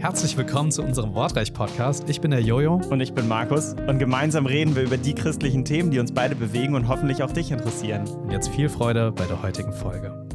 Herzlich 0.00 0.36
willkommen 0.36 0.72
zu 0.72 0.82
unserem 0.82 1.14
Wortreich-Podcast. 1.14 2.08
Ich 2.08 2.20
bin 2.20 2.30
der 2.30 2.40
Jojo. 2.40 2.80
Und 2.90 3.00
ich 3.00 3.12
bin 3.12 3.28
Markus. 3.28 3.74
Und 3.86 3.98
gemeinsam 3.98 4.46
reden 4.46 4.74
wir 4.74 4.82
über 4.82 4.96
die 4.96 5.14
christlichen 5.14 5.64
Themen, 5.64 5.90
die 5.90 5.98
uns 5.98 6.12
beide 6.12 6.34
bewegen 6.34 6.74
und 6.74 6.88
hoffentlich 6.88 7.22
auch 7.22 7.30
dich 7.30 7.50
interessieren. 7.50 8.08
Und 8.08 8.30
jetzt 8.30 8.48
viel 8.48 8.68
Freude 8.68 9.12
bei 9.12 9.26
der 9.26 9.42
heutigen 9.42 9.72
Folge. 9.72 10.26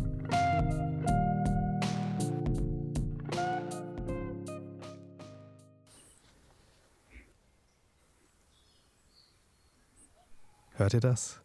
Hört 10.77 10.93
ihr 10.93 10.99
das? 10.99 11.44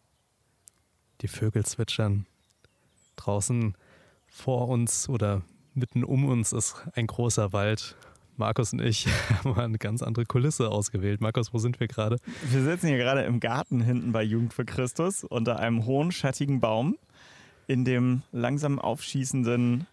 Die 1.21 1.27
Vögel 1.27 1.65
zwitschern. 1.65 2.25
Draußen 3.15 3.75
vor 4.27 4.69
uns 4.69 5.09
oder 5.09 5.41
mitten 5.73 6.03
um 6.03 6.25
uns 6.25 6.53
ist 6.53 6.75
ein 6.95 7.07
großer 7.07 7.53
Wald 7.53 7.95
Markus 8.37 8.73
und 8.73 8.81
ich 8.81 9.07
haben 9.43 9.55
eine 9.55 9.77
ganz 9.77 10.01
andere 10.01 10.25
Kulisse 10.25 10.69
ausgewählt. 10.69 11.21
Markus, 11.21 11.53
wo 11.53 11.59
sind 11.59 11.79
wir 11.79 11.87
gerade? 11.87 12.17
Wir 12.49 12.63
sitzen 12.63 12.87
hier 12.87 12.97
gerade 12.97 13.21
im 13.21 13.39
Garten 13.39 13.81
hinten 13.81 14.11
bei 14.11 14.23
Jugend 14.23 14.53
für 14.53 14.65
Christus 14.65 15.23
unter 15.23 15.59
einem 15.59 15.85
hohen, 15.85 16.11
schattigen 16.11 16.59
Baum 16.59 16.97
in 17.67 17.85
dem 17.85 18.23
langsam 18.31 18.79
aufschießenden 18.79 19.85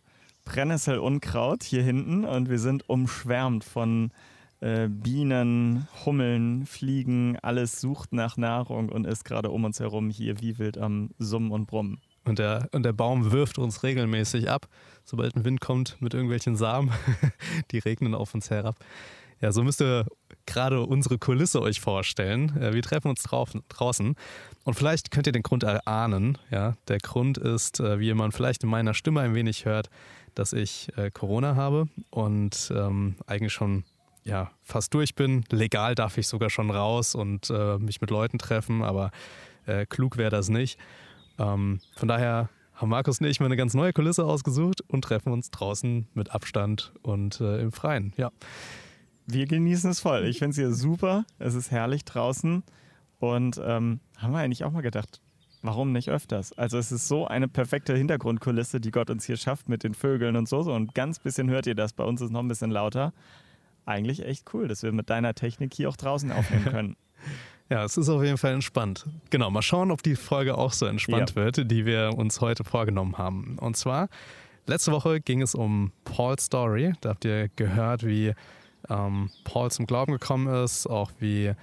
Brennnesselunkraut 0.47 1.63
hier 1.63 1.83
hinten 1.83 2.25
und 2.25 2.49
wir 2.49 2.59
sind 2.59 2.89
umschwärmt 2.89 3.65
von 3.65 4.13
äh, 4.61 4.89
Bienen, 4.89 5.87
Hummeln, 6.05 6.67
Fliegen, 6.67 7.39
alles 7.43 7.81
sucht 7.81 8.13
nach 8.13 8.37
Nahrung 8.37 8.89
und 8.89 9.07
ist 9.07 9.25
gerade 9.25 9.51
um 9.51 9.65
uns 9.65 9.79
herum 9.81 10.11
hier 10.11 10.41
wie 10.41 10.59
wild 10.59 10.79
am 10.79 11.11
Summen 11.19 11.53
und 11.53 11.67
Brummen. 11.67 12.01
Und 12.25 12.39
der, 12.39 12.69
und 12.73 12.83
der 12.83 12.93
Baum 12.93 13.33
wirft 13.33 13.59
uns 13.59 13.83
regelmäßig 13.83 14.51
ab, 14.51 14.69
sobald 15.05 15.37
ein 15.37 15.45
Wind 15.45 15.61
kommt 15.61 15.97
mit 16.01 16.13
irgendwelchen 16.13 16.57
Samen. 16.57 16.91
die 17.71 17.79
regnen 17.79 18.15
auf 18.15 18.35
uns 18.35 18.51
herab. 18.51 18.77
Ja, 19.41 19.53
so 19.53 19.63
müsst 19.63 19.81
ihr 19.81 20.05
gerade 20.47 20.83
unsere 20.83 21.19
Kulisse 21.19 21.63
euch 21.63 21.81
vorstellen. 21.81 22.57
Äh, 22.61 22.75
wir 22.75 22.83
treffen 22.83 23.09
uns 23.09 23.23
draußen 23.23 24.15
und 24.65 24.75
vielleicht 24.75 25.13
könnt 25.13 25.29
ihr 25.29 25.33
den 25.33 25.45
Grund 25.45 25.63
erahnen. 25.63 26.37
Ja, 26.51 26.75
der 26.89 26.99
Grund 26.99 27.39
ist, 27.39 27.79
äh, 27.79 28.01
wie 28.01 28.13
man 28.15 28.33
vielleicht 28.33 28.65
in 28.65 28.71
meiner 28.71 28.95
Stimme 28.95 29.21
ein 29.21 29.35
wenig 29.35 29.65
hört, 29.65 29.89
dass 30.35 30.53
ich 30.53 30.93
Corona 31.15 31.57
habe 31.57 31.89
und 32.11 32.73
ähm, 32.73 33.17
eigentlich 33.27 33.53
schon 33.53 33.83
ja, 34.29 34.51
fast 34.63 34.93
durch 34.95 35.15
bin. 35.15 35.45
Legal 35.51 35.95
darf 35.95 36.19
ich 36.19 36.29
sogar 36.29 36.51
schon 36.51 36.71
raus 36.71 37.15
und 37.15 37.51
äh, 37.51 37.79
mich 37.79 38.01
mit 38.01 38.11
Leuten 38.11 38.39
treffen, 38.39 38.83
aber 38.83 39.11
äh, 39.67 39.87
klug 39.87 40.19
wäre 40.19 40.31
das 40.31 40.51
nicht. 40.51 40.79
Ähm, 41.39 41.81
von 41.97 42.09
daher 42.09 42.51
haben 42.75 42.91
Markus 42.91 43.21
und 43.21 43.27
ich 43.27 43.41
mal 43.41 43.47
eine 43.47 43.57
ganz 43.57 43.75
neue 43.75 43.93
Kulisse 43.93 44.25
ausgesucht 44.25 44.83
und 44.87 45.03
treffen 45.03 45.33
uns 45.33 45.51
draußen 45.51 46.07
mit 46.13 46.31
Abstand 46.33 46.93
und 47.03 47.41
äh, 47.41 47.61
im 47.61 47.73
Freien. 47.73 48.13
Ja. 48.17 48.31
Wir 49.27 49.47
genießen 49.47 49.91
es 49.91 50.01
voll. 50.01 50.27
Ich 50.27 50.39
finde 50.39 50.51
es 50.51 50.57
hier 50.57 50.73
super. 50.73 51.25
Es 51.39 51.55
ist 51.55 51.71
herrlich 51.71 52.05
draußen. 52.05 52.63
Und 53.19 53.61
ähm, 53.65 54.01
haben 54.17 54.33
wir 54.33 54.39
eigentlich 54.39 54.65
auch 54.65 54.71
mal 54.71 54.83
gedacht, 54.83 55.21
warum 55.63 55.93
nicht 55.93 56.09
öfters? 56.09 56.53
Also 56.57 56.79
es 56.79 56.93
ist 56.93 57.09
so 57.09 57.27
eine 57.27 57.49
perfekte 57.49 57.97
Hintergrundkulisse, 57.97 58.81
die 58.81 58.91
Gott 58.91 59.11
uns 59.11 59.25
hier 59.25 59.37
schafft 59.37 59.69
mit 59.69 59.83
den 59.83 59.95
Vögeln 59.95 60.37
und 60.37 60.49
so. 60.49 60.63
so. 60.63 60.73
Und 60.73 60.95
ganz 60.95 61.19
bisschen 61.19 61.51
hört 61.51 61.67
ihr 61.67 61.75
das. 61.75 61.93
Bei 61.93 62.05
uns 62.05 62.21
ist 62.21 62.31
noch 62.31 62.41
ein 62.41 62.49
bisschen 62.49 62.71
lauter. 62.71 63.13
Eigentlich 63.89 64.23
echt 64.23 64.53
cool, 64.53 64.69
dass 64.69 64.83
wir 64.83 64.93
mit 64.93 65.09
deiner 65.09 65.35
Technik 65.35 65.73
hier 65.73 65.89
auch 65.89 65.97
draußen 65.97 66.31
aufnehmen 66.31 66.65
können. 66.71 66.97
Ja, 67.71 67.85
es 67.85 67.97
ist 67.97 68.11
auf 68.11 68.23
jeden 68.23 68.37
Fall 68.37 68.53
entspannt. 68.53 69.07
Genau, 69.31 69.51
mal 69.51 69.63
schauen, 69.63 69.91
ob 69.91 70.03
die 70.03 70.15
Folge 70.15 70.59
auch 70.59 70.75
so 70.75 70.85
entspannt 70.85 71.31
ja. 71.31 71.37
wird, 71.37 71.71
die 71.71 71.87
wir 71.87 72.13
uns 72.15 72.43
heute 72.43 72.65
vorgenommen 72.65 73.17
haben. 73.17 73.59
Und 73.59 73.79
zwar, 73.79 74.11
letzte 74.67 74.93
Woche 74.93 75.21
ging 75.23 75.41
es 75.41 75.55
um 75.55 75.93
Paul's 76.05 76.45
Story. 76.45 76.93
Da 77.01 77.11
habt 77.11 77.25
ihr 77.25 77.49
gehört, 77.57 78.05
wie 78.05 78.35
ähm, 78.91 79.31
Paul 79.45 79.71
zum 79.71 79.87
Glauben 79.87 80.13
gekommen 80.13 80.53
ist, 80.63 80.87
auch 80.87 81.11
wie 81.19 81.55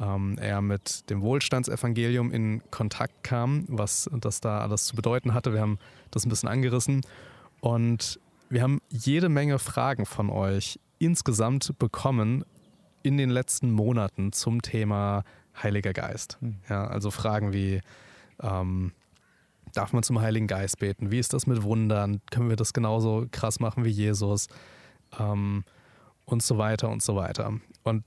ähm, 0.00 0.38
er 0.40 0.62
mit 0.62 1.10
dem 1.10 1.22
Wohlstandsevangelium 1.22 2.30
in 2.30 2.62
Kontakt 2.70 3.24
kam, 3.24 3.64
was 3.66 4.08
das 4.12 4.40
da 4.40 4.60
alles 4.60 4.84
zu 4.84 4.94
bedeuten 4.94 5.34
hatte. 5.34 5.52
Wir 5.52 5.60
haben 5.60 5.80
das 6.12 6.24
ein 6.24 6.28
bisschen 6.28 6.48
angerissen. 6.48 7.00
Und 7.60 8.20
wir 8.48 8.62
haben 8.62 8.80
jede 8.90 9.28
Menge 9.28 9.58
Fragen 9.58 10.06
von 10.06 10.30
euch 10.30 10.78
insgesamt 10.98 11.78
bekommen 11.78 12.44
in 13.02 13.16
den 13.16 13.30
letzten 13.30 13.70
Monaten 13.70 14.32
zum 14.32 14.62
Thema 14.62 15.24
Heiliger 15.62 15.92
Geist. 15.92 16.38
Hm. 16.40 16.56
Ja, 16.68 16.86
also 16.86 17.10
Fragen 17.10 17.52
wie, 17.52 17.80
ähm, 18.42 18.92
darf 19.74 19.92
man 19.92 20.02
zum 20.02 20.20
Heiligen 20.20 20.46
Geist 20.46 20.78
beten? 20.78 21.10
Wie 21.10 21.18
ist 21.18 21.32
das 21.32 21.46
mit 21.46 21.62
Wundern? 21.62 22.20
Können 22.30 22.48
wir 22.48 22.56
das 22.56 22.72
genauso 22.72 23.26
krass 23.30 23.60
machen 23.60 23.84
wie 23.84 23.90
Jesus? 23.90 24.48
Ähm, 25.18 25.64
und 26.24 26.42
so 26.42 26.56
weiter 26.58 26.88
und 26.88 27.02
so 27.02 27.16
weiter. 27.16 27.52
Und 27.82 28.04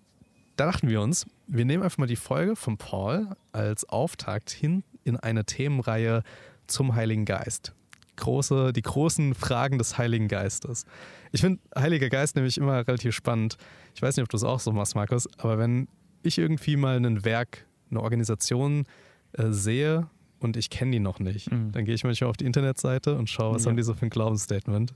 da 0.55 0.65
dachten 0.65 0.89
wir 0.89 1.01
uns, 1.01 1.27
wir 1.45 1.65
nehmen 1.65 1.83
einfach 1.83 1.99
mal 1.99 2.07
die 2.07 2.15
Folge 2.15 2.55
von 2.55 2.77
Paul 2.77 3.29
als 3.51 3.87
Auftakt 3.87 4.49
hin 4.49 4.83
in 5.03 5.15
eine 5.15 5.45
Themenreihe 5.45 6.23
zum 6.65 6.95
Heiligen 6.95 7.25
Geist. 7.25 7.73
Große, 8.17 8.73
die 8.73 8.81
großen 8.81 9.33
Fragen 9.33 9.77
des 9.77 9.97
Heiligen 9.97 10.27
Geistes. 10.27 10.85
Ich 11.31 11.41
finde 11.41 11.59
Heiliger 11.77 12.09
Geist 12.09 12.35
nämlich 12.35 12.57
immer 12.57 12.87
relativ 12.87 13.15
spannend. 13.15 13.57
Ich 13.95 14.01
weiß 14.01 14.17
nicht, 14.17 14.23
ob 14.23 14.29
du 14.29 14.37
es 14.37 14.43
auch 14.43 14.59
so 14.59 14.71
machst, 14.71 14.95
Markus, 14.95 15.27
aber 15.37 15.57
wenn 15.57 15.87
ich 16.23 16.37
irgendwie 16.37 16.75
mal 16.75 16.97
ein 16.97 17.23
Werk, 17.23 17.65
eine 17.89 18.01
Organisation 18.01 18.85
äh, 19.33 19.51
sehe 19.51 20.07
und 20.39 20.57
ich 20.57 20.69
kenne 20.69 20.91
die 20.91 20.99
noch 20.99 21.19
nicht, 21.19 21.51
mhm. 21.51 21.71
dann 21.71 21.85
gehe 21.85 21.95
ich 21.95 22.03
manchmal 22.03 22.29
auf 22.29 22.37
die 22.37 22.45
Internetseite 22.45 23.17
und 23.17 23.29
schaue, 23.29 23.55
was 23.55 23.63
ja. 23.63 23.69
haben 23.69 23.77
die 23.77 23.83
so 23.83 23.93
für 23.93 24.05
ein 24.05 24.09
Glaubensstatement. 24.09 24.93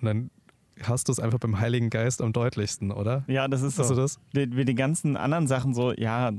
Und 0.00 0.04
dann 0.04 0.30
hast 0.82 1.08
du 1.08 1.12
es 1.12 1.20
einfach 1.20 1.38
beim 1.38 1.60
Heiligen 1.60 1.90
Geist 1.90 2.22
am 2.22 2.32
deutlichsten, 2.32 2.90
oder? 2.90 3.24
Ja, 3.26 3.48
das 3.48 3.62
ist 3.62 3.78
hast 3.78 3.88
so. 3.88 3.94
Du 3.94 4.00
das? 4.00 4.18
Wie, 4.32 4.56
wie 4.56 4.64
die 4.64 4.74
ganzen 4.74 5.16
anderen 5.16 5.46
Sachen 5.46 5.74
so, 5.74 5.92
ja, 5.92 6.32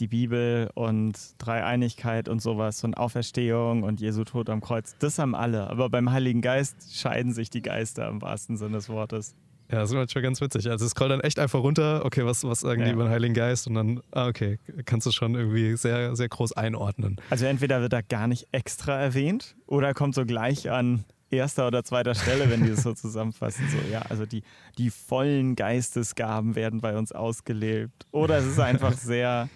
die 0.00 0.08
Bibel 0.08 0.70
und 0.74 1.14
Dreieinigkeit 1.38 2.28
und 2.28 2.40
sowas 2.40 2.84
und 2.84 2.96
Auferstehung 2.96 3.82
und 3.82 4.00
Jesu 4.00 4.24
Tod 4.24 4.50
am 4.50 4.60
Kreuz, 4.60 4.96
das 4.98 5.18
haben 5.18 5.34
alle. 5.34 5.68
Aber 5.68 5.88
beim 5.90 6.10
Heiligen 6.10 6.40
Geist 6.40 6.96
scheiden 6.96 7.32
sich 7.32 7.50
die 7.50 7.62
Geister 7.62 8.08
im 8.08 8.22
wahrsten 8.22 8.56
Sinne 8.56 8.76
des 8.76 8.88
Wortes. 8.88 9.34
Ja, 9.70 9.80
das 9.80 9.90
ist 9.90 9.96
manchmal 9.96 10.22
ganz 10.22 10.40
witzig. 10.40 10.70
Also 10.70 10.86
es 10.86 10.92
scrollt 10.92 11.10
dann 11.10 11.20
echt 11.20 11.38
einfach 11.38 11.60
runter, 11.60 12.02
okay, 12.04 12.24
was, 12.24 12.42
was 12.44 12.60
sagen 12.60 12.84
die 12.84 12.90
über 12.90 13.04
den 13.04 13.10
Heiligen 13.10 13.34
Geist 13.34 13.66
und 13.66 13.74
dann, 13.74 14.00
ah, 14.12 14.26
okay, 14.26 14.58
kannst 14.86 15.06
du 15.06 15.10
schon 15.10 15.34
irgendwie 15.34 15.76
sehr, 15.76 16.16
sehr 16.16 16.28
groß 16.28 16.52
einordnen. 16.52 17.20
Also 17.28 17.44
entweder 17.44 17.82
wird 17.82 17.92
er 17.92 18.02
gar 18.02 18.28
nicht 18.28 18.48
extra 18.52 18.98
erwähnt 18.98 19.56
oder 19.66 19.92
kommt 19.92 20.14
so 20.14 20.24
gleich 20.24 20.70
an 20.70 21.04
erster 21.30 21.66
oder 21.66 21.84
zweiter 21.84 22.14
Stelle, 22.14 22.48
wenn 22.50 22.64
die 22.64 22.70
es 22.70 22.82
so 22.82 22.92
zusammenfassen. 22.94 23.68
So, 23.68 23.76
ja, 23.92 24.00
also 24.08 24.24
die, 24.24 24.42
die 24.78 24.88
vollen 24.88 25.54
Geistesgaben 25.54 26.54
werden 26.54 26.80
bei 26.80 26.96
uns 26.96 27.12
ausgelebt. 27.12 28.06
Oder 28.10 28.38
es 28.38 28.46
ist 28.46 28.60
einfach 28.60 28.92
sehr, 28.96 29.50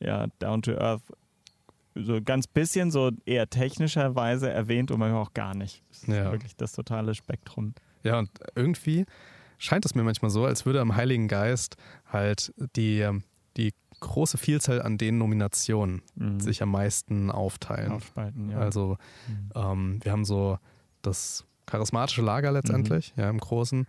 ja, 0.00 0.26
down 0.38 0.62
to 0.62 0.72
earth. 0.72 1.02
So 1.94 2.20
ganz 2.22 2.46
bisschen 2.46 2.90
so 2.90 3.10
eher 3.26 3.50
technischerweise 3.50 4.50
erwähnt 4.50 4.90
und 4.90 5.00
manchmal 5.00 5.22
auch 5.22 5.34
gar 5.34 5.54
nicht. 5.54 5.82
Das 5.88 6.02
ist 6.02 6.08
ja. 6.08 6.30
wirklich 6.30 6.54
das 6.56 6.72
totale 6.72 7.14
Spektrum. 7.14 7.74
Ja, 8.04 8.18
und 8.20 8.30
irgendwie 8.54 9.04
scheint 9.58 9.84
es 9.84 9.94
mir 9.94 10.04
manchmal 10.04 10.30
so, 10.30 10.44
als 10.44 10.64
würde 10.64 10.80
am 10.80 10.94
Heiligen 10.94 11.26
Geist 11.26 11.76
halt 12.06 12.54
die, 12.76 13.00
ähm, 13.00 13.24
die 13.56 13.74
große 14.00 14.38
Vielzahl 14.38 14.80
an 14.80 14.96
Denominationen 14.96 16.02
mhm. 16.14 16.38
sich 16.38 16.62
am 16.62 16.70
meisten 16.70 17.30
aufteilen. 17.30 17.92
Aufspalten, 17.92 18.50
ja. 18.50 18.58
Also 18.58 18.96
mhm. 19.26 19.50
ähm, 19.54 20.00
wir 20.02 20.12
haben 20.12 20.24
so 20.24 20.58
das 21.02 21.44
charismatische 21.66 22.22
Lager 22.22 22.52
letztendlich, 22.52 23.14
mhm. 23.16 23.22
ja, 23.22 23.30
im 23.30 23.38
Großen. 23.38 23.86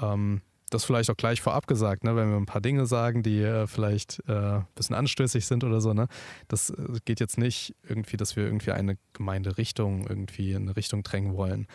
Ähm, 0.00 0.42
das 0.70 0.84
vielleicht 0.84 1.10
auch 1.10 1.16
gleich 1.16 1.40
vorab 1.40 1.66
gesagt, 1.66 2.04
ne, 2.04 2.16
wenn 2.16 2.30
wir 2.30 2.36
ein 2.36 2.46
paar 2.46 2.60
Dinge 2.60 2.86
sagen, 2.86 3.22
die 3.22 3.40
äh, 3.42 3.66
vielleicht 3.66 4.22
äh, 4.28 4.32
ein 4.32 4.66
bisschen 4.74 4.96
anstößig 4.96 5.46
sind 5.46 5.64
oder 5.64 5.80
so, 5.80 5.94
ne? 5.94 6.08
Das 6.48 6.70
äh, 6.70 6.98
geht 7.04 7.20
jetzt 7.20 7.38
nicht 7.38 7.74
irgendwie, 7.88 8.16
dass 8.16 8.36
wir 8.36 8.44
irgendwie 8.44 8.72
eine 8.72 8.96
Gemeinderichtung 9.12 10.06
irgendwie 10.06 10.52
in 10.52 10.62
eine 10.62 10.76
Richtung 10.76 11.02
drängen 11.02 11.34
wollen, 11.34 11.66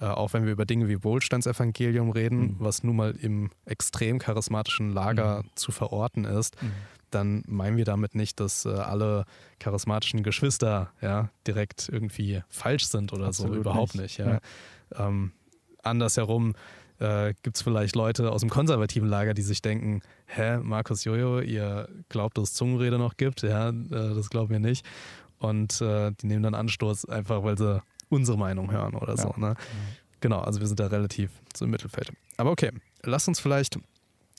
äh, 0.00 0.06
auch 0.06 0.32
wenn 0.32 0.44
wir 0.44 0.52
über 0.52 0.64
Dinge 0.64 0.88
wie 0.88 1.02
Wohlstandsevangelium 1.04 2.10
reden, 2.10 2.40
mhm. 2.40 2.56
was 2.58 2.82
nun 2.82 2.96
mal 2.96 3.12
im 3.12 3.50
extrem 3.66 4.18
charismatischen 4.18 4.92
Lager 4.92 5.42
mhm. 5.42 5.50
zu 5.54 5.72
verorten 5.72 6.24
ist, 6.24 6.60
mhm. 6.62 6.72
dann 7.10 7.42
meinen 7.46 7.76
wir 7.76 7.84
damit 7.84 8.14
nicht, 8.14 8.40
dass 8.40 8.64
äh, 8.64 8.70
alle 8.70 9.26
charismatischen 9.58 10.22
Geschwister 10.22 10.92
ja, 11.02 11.30
direkt 11.46 11.88
irgendwie 11.90 12.42
falsch 12.48 12.86
sind 12.86 13.12
oder 13.12 13.26
Absolut 13.26 13.54
so. 13.54 13.60
Überhaupt 13.60 13.94
nicht. 13.94 14.18
nicht 14.18 14.26
ja. 14.26 14.40
ja. 14.96 15.08
Ähm, 15.08 15.32
andersherum 15.82 16.54
äh, 17.00 17.34
gibt 17.42 17.56
es 17.56 17.62
vielleicht 17.62 17.96
Leute 17.96 18.30
aus 18.30 18.42
dem 18.42 18.50
konservativen 18.50 19.08
Lager, 19.08 19.34
die 19.34 19.42
sich 19.42 19.60
denken, 19.62 20.02
hä, 20.26 20.58
Markus 20.58 21.04
Jojo, 21.04 21.40
ihr 21.40 21.88
glaubt, 22.08 22.38
dass 22.38 22.50
es 22.50 22.54
Zungenrede 22.54 22.98
noch 22.98 23.16
gibt? 23.16 23.42
Ja, 23.42 23.70
äh, 23.70 23.74
das 23.90 24.30
glauben 24.30 24.50
wir 24.50 24.60
nicht. 24.60 24.86
Und 25.38 25.80
äh, 25.80 26.12
die 26.20 26.26
nehmen 26.26 26.42
dann 26.42 26.54
Anstoß, 26.54 27.06
einfach 27.06 27.42
weil 27.42 27.58
sie 27.58 27.82
unsere 28.08 28.38
Meinung 28.38 28.70
hören 28.70 28.94
oder 28.94 29.14
ja. 29.14 29.22
so. 29.22 29.34
Ne? 29.36 29.56
Genau, 30.20 30.40
also 30.40 30.60
wir 30.60 30.66
sind 30.66 30.78
da 30.78 30.86
relativ 30.86 31.30
so 31.56 31.64
im 31.64 31.70
Mittelfeld. 31.72 32.12
Aber 32.36 32.50
okay, 32.50 32.70
lass 33.02 33.26
uns 33.26 33.40
vielleicht 33.40 33.78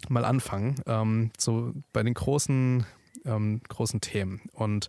mal 0.09 0.25
anfangen, 0.25 0.75
ähm, 0.85 1.31
so 1.37 1.73
bei 1.91 2.03
den 2.03 2.13
großen, 2.13 2.85
ähm, 3.25 3.61
großen 3.67 3.99
Themen. 3.99 4.41
Und 4.53 4.87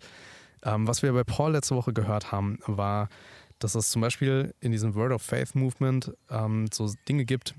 Ähm, 0.65 0.87
was 0.87 1.03
wir 1.03 1.13
bei 1.13 1.25
Paul 1.25 1.51
letzte 1.51 1.75
Woche 1.75 1.93
gehört 1.93 2.31
haben, 2.31 2.61
war, 2.67 3.09
dass 3.59 3.75
es 3.75 3.91
zum 3.91 4.01
Beispiel 4.01 4.55
in 4.61 4.71
diesem 4.71 4.95
Word 4.95 5.11
of 5.11 5.21
Faith 5.21 5.57
Movement 5.57 6.13
ähm, 6.31 6.69
so 6.73 6.89
Dinge 7.09 7.25
gibt, 7.25 7.57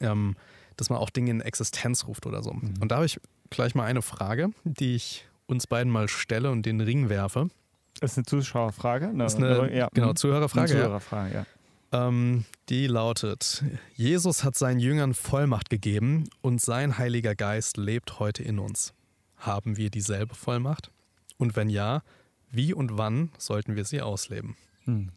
ähm, 0.00 0.36
dass 0.76 0.90
man 0.90 0.98
auch 0.98 1.10
Dinge 1.10 1.30
in 1.30 1.40
Existenz 1.40 2.06
ruft 2.06 2.26
oder 2.26 2.42
so. 2.42 2.52
Mhm. 2.52 2.74
Und 2.80 2.90
da 2.90 2.96
habe 2.96 3.06
ich 3.06 3.20
gleich 3.50 3.74
mal 3.74 3.84
eine 3.84 4.02
Frage, 4.02 4.50
die 4.64 4.94
ich 4.94 5.26
uns 5.46 5.66
beiden 5.66 5.90
mal 5.92 6.08
stelle 6.08 6.50
und 6.50 6.66
den 6.66 6.80
Ring 6.80 7.08
werfe. 7.08 7.48
Das 8.00 8.12
ist 8.12 8.18
eine 8.18 8.26
Zuschauerfrage? 8.26 9.08
Ne? 9.08 9.24
Das 9.24 9.34
ist 9.34 9.42
eine, 9.42 9.74
ja. 9.74 9.88
genau, 9.92 10.08
mhm. 10.08 10.16
Zuhörerfrage. 10.16 10.72
Eine 10.72 10.82
Zuhörerfrage, 10.82 11.34
ja. 11.34 11.40
ja. 11.40 11.46
Ähm, 12.08 12.44
die 12.68 12.88
lautet, 12.88 13.64
Jesus 13.94 14.44
hat 14.44 14.56
seinen 14.56 14.80
Jüngern 14.80 15.14
Vollmacht 15.14 15.70
gegeben 15.70 16.28
und 16.42 16.60
sein 16.60 16.98
Heiliger 16.98 17.34
Geist 17.34 17.76
lebt 17.76 18.18
heute 18.18 18.42
in 18.42 18.58
uns. 18.58 18.92
Haben 19.36 19.76
wir 19.76 19.90
dieselbe 19.90 20.34
Vollmacht? 20.34 20.90
Und 21.38 21.56
wenn 21.56 21.68
ja, 21.68 22.02
wie 22.50 22.74
und 22.74 22.98
wann 22.98 23.30
sollten 23.38 23.76
wir 23.76 23.84
sie 23.84 24.02
ausleben? 24.02 24.56
Hm. 24.84 25.10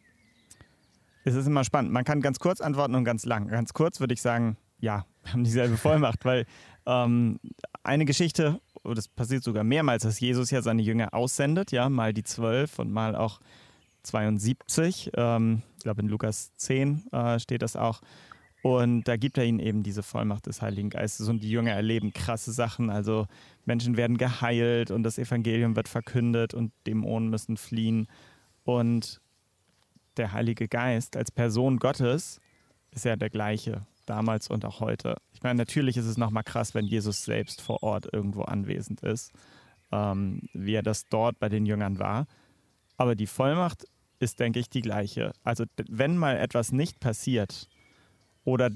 Es 1.29 1.35
ist 1.35 1.45
immer 1.45 1.63
spannend. 1.63 1.91
Man 1.91 2.03
kann 2.05 2.21
ganz 2.21 2.39
kurz 2.39 2.59
antworten 2.59 2.95
und 2.95 3.03
ganz 3.03 3.23
lang. 3.23 3.49
Ganz 3.49 3.73
kurz 3.73 3.99
würde 3.99 4.15
ich 4.15 4.21
sagen, 4.21 4.57
ja, 4.79 5.05
haben 5.31 5.43
dieselbe 5.43 5.77
Vollmacht, 5.77 6.25
weil 6.25 6.47
ähm, 6.87 7.39
eine 7.83 8.05
Geschichte, 8.05 8.59
das 8.83 9.07
passiert 9.07 9.43
sogar 9.43 9.63
mehrmals, 9.63 10.03
dass 10.03 10.19
Jesus 10.19 10.49
ja 10.49 10.63
seine 10.63 10.81
Jünger 10.81 11.13
aussendet, 11.13 11.71
ja, 11.71 11.87
mal 11.87 12.13
die 12.13 12.23
zwölf 12.23 12.79
und 12.79 12.91
mal 12.91 13.15
auch 13.15 13.39
72. 14.03 15.11
Ähm, 15.15 15.61
ich 15.77 15.83
glaube, 15.83 16.01
in 16.01 16.07
Lukas 16.07 16.51
10 16.55 17.11
äh, 17.11 17.39
steht 17.39 17.61
das 17.61 17.75
auch. 17.75 18.01
Und 18.63 19.03
da 19.03 19.15
gibt 19.15 19.37
er 19.37 19.45
ihnen 19.45 19.59
eben 19.59 19.83
diese 19.83 20.01
Vollmacht 20.01 20.47
des 20.47 20.63
Heiligen 20.63 20.89
Geistes 20.89 21.29
und 21.29 21.43
die 21.43 21.49
Jünger 21.49 21.71
erleben 21.73 22.11
krasse 22.11 22.51
Sachen. 22.51 22.89
Also 22.89 23.27
Menschen 23.65 23.97
werden 23.97 24.17
geheilt 24.17 24.89
und 24.89 25.03
das 25.03 25.19
Evangelium 25.19 25.75
wird 25.75 25.87
verkündet 25.87 26.55
und 26.55 26.73
Dämonen 26.87 27.29
müssen 27.29 27.55
fliehen. 27.55 28.07
Und 28.63 29.21
der 30.19 30.33
Heilige 30.33 30.67
Geist 30.67 31.17
als 31.17 31.31
Person 31.31 31.77
Gottes 31.77 32.39
ist 32.91 33.05
ja 33.05 33.15
der 33.15 33.29
gleiche 33.29 33.87
damals 34.05 34.49
und 34.49 34.65
auch 34.65 34.79
heute. 34.79 35.17
Ich 35.33 35.41
meine, 35.41 35.57
natürlich 35.57 35.97
ist 35.97 36.05
es 36.05 36.17
nochmal 36.17 36.43
krass, 36.43 36.73
wenn 36.75 36.85
Jesus 36.85 37.23
selbst 37.23 37.61
vor 37.61 37.83
Ort 37.83 38.07
irgendwo 38.11 38.43
anwesend 38.43 39.01
ist, 39.01 39.31
ähm, 39.91 40.41
wie 40.53 40.73
er 40.73 40.83
das 40.83 41.05
dort 41.05 41.39
bei 41.39 41.49
den 41.49 41.65
Jüngern 41.65 41.99
war. 41.99 42.27
Aber 42.97 43.15
die 43.15 43.27
Vollmacht 43.27 43.85
ist, 44.19 44.39
denke 44.39 44.59
ich, 44.59 44.69
die 44.69 44.81
gleiche. 44.81 45.31
Also 45.43 45.65
wenn 45.87 46.17
mal 46.17 46.37
etwas 46.37 46.71
nicht 46.71 46.99
passiert, 46.99 47.67
oder 48.43 48.71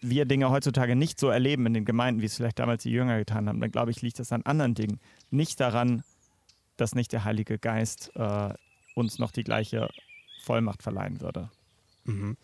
wir 0.00 0.24
Dinge 0.24 0.50
heutzutage 0.50 0.96
nicht 0.96 1.20
so 1.20 1.28
erleben 1.28 1.66
in 1.66 1.74
den 1.74 1.84
Gemeinden, 1.84 2.20
wie 2.20 2.26
es 2.26 2.36
vielleicht 2.36 2.58
damals 2.58 2.82
die 2.82 2.90
Jünger 2.90 3.18
getan 3.18 3.48
haben, 3.48 3.60
dann 3.60 3.70
glaube 3.70 3.92
ich, 3.92 4.02
liegt 4.02 4.18
das 4.18 4.32
an 4.32 4.42
anderen 4.42 4.74
Dingen. 4.74 5.00
Nicht 5.30 5.60
daran, 5.60 6.02
dass 6.76 6.94
nicht 6.94 7.12
der 7.12 7.24
Heilige 7.24 7.58
Geist 7.58 8.10
äh, 8.16 8.52
uns 8.94 9.18
noch 9.18 9.30
die 9.30 9.44
gleiche 9.44 9.88
Vollmacht 10.42 10.82
verleihen 10.82 11.20
würde. 11.20 11.50
Mhm. 12.04 12.36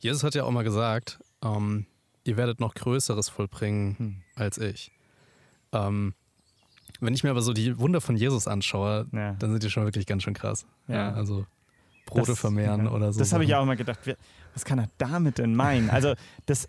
Jesus 0.00 0.24
hat 0.24 0.34
ja 0.34 0.44
auch 0.44 0.50
mal 0.50 0.64
gesagt, 0.64 1.20
ähm, 1.42 1.86
ihr 2.24 2.36
werdet 2.36 2.60
noch 2.60 2.74
Größeres 2.74 3.28
vollbringen 3.28 3.96
hm. 3.98 4.16
als 4.34 4.58
ich. 4.58 4.92
Ähm, 5.72 6.14
wenn 7.00 7.14
ich 7.14 7.24
mir 7.24 7.30
aber 7.30 7.42
so 7.42 7.52
die 7.52 7.78
Wunder 7.78 8.00
von 8.00 8.16
Jesus 8.16 8.46
anschaue, 8.46 9.06
ja. 9.12 9.32
dann 9.34 9.50
sind 9.50 9.62
die 9.62 9.70
schon 9.70 9.84
wirklich 9.84 10.06
ganz 10.06 10.22
schön 10.22 10.34
krass. 10.34 10.66
Ja. 10.88 10.94
ja 10.94 11.14
also 11.14 11.46
Brote 12.06 12.32
das, 12.32 12.38
vermehren 12.38 12.88
oder 12.88 13.12
so. 13.12 13.18
Das 13.18 13.32
habe 13.32 13.44
ich 13.44 13.54
auch 13.54 13.62
immer 13.62 13.76
gedacht 13.76 14.00
was 14.54 14.64
kann 14.64 14.78
er 14.78 14.88
damit 14.98 15.38
denn 15.38 15.54
meinen? 15.54 15.88
Also 15.88 16.14
das, 16.46 16.68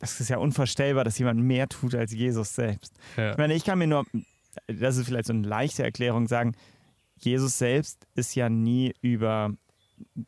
das 0.00 0.20
ist 0.20 0.28
ja 0.30 0.38
unvorstellbar, 0.38 1.04
dass 1.04 1.18
jemand 1.18 1.40
mehr 1.40 1.68
tut 1.68 1.94
als 1.94 2.12
Jesus 2.12 2.54
selbst. 2.54 2.92
Ich 3.16 3.38
meine, 3.38 3.54
ich 3.54 3.64
kann 3.64 3.78
mir 3.78 3.86
nur, 3.86 4.04
das 4.66 4.96
ist 4.96 5.06
vielleicht 5.06 5.26
so 5.26 5.32
eine 5.32 5.46
leichte 5.46 5.84
Erklärung, 5.84 6.26
sagen, 6.26 6.56
Jesus 7.16 7.56
selbst 7.56 8.06
ist 8.14 8.34
ja 8.34 8.48
nie 8.48 8.94
über 9.00 9.54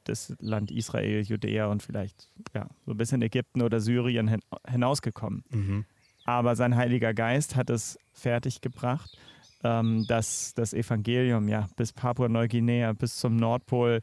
das 0.05 0.35
Land 0.41 0.71
Israel, 0.71 1.23
Judäa 1.23 1.67
und 1.67 1.83
vielleicht 1.83 2.29
ja, 2.55 2.69
so 2.85 2.93
ein 2.93 2.97
bisschen 2.97 3.23
Ägypten 3.23 3.63
oder 3.63 3.81
Syrien 3.81 4.29
hin, 4.29 4.41
hinausgekommen. 4.69 5.45
Mhm. 5.51 5.85
Aber 6.25 6.57
sein 6.57 6.77
Heiliger 6.77 7.15
Geist 7.15 7.57
hat 7.57 7.71
es 7.71 7.99
fertiggebracht, 8.13 9.17
ähm, 9.63 10.05
dass 10.09 10.55
das 10.55 10.75
Evangelium 10.75 11.49
ja 11.49 11.69
bis 11.77 11.93
Papua-Neuguinea, 11.93 12.93
bis 12.95 13.17
zum 13.17 13.37
Nordpol, 13.37 14.01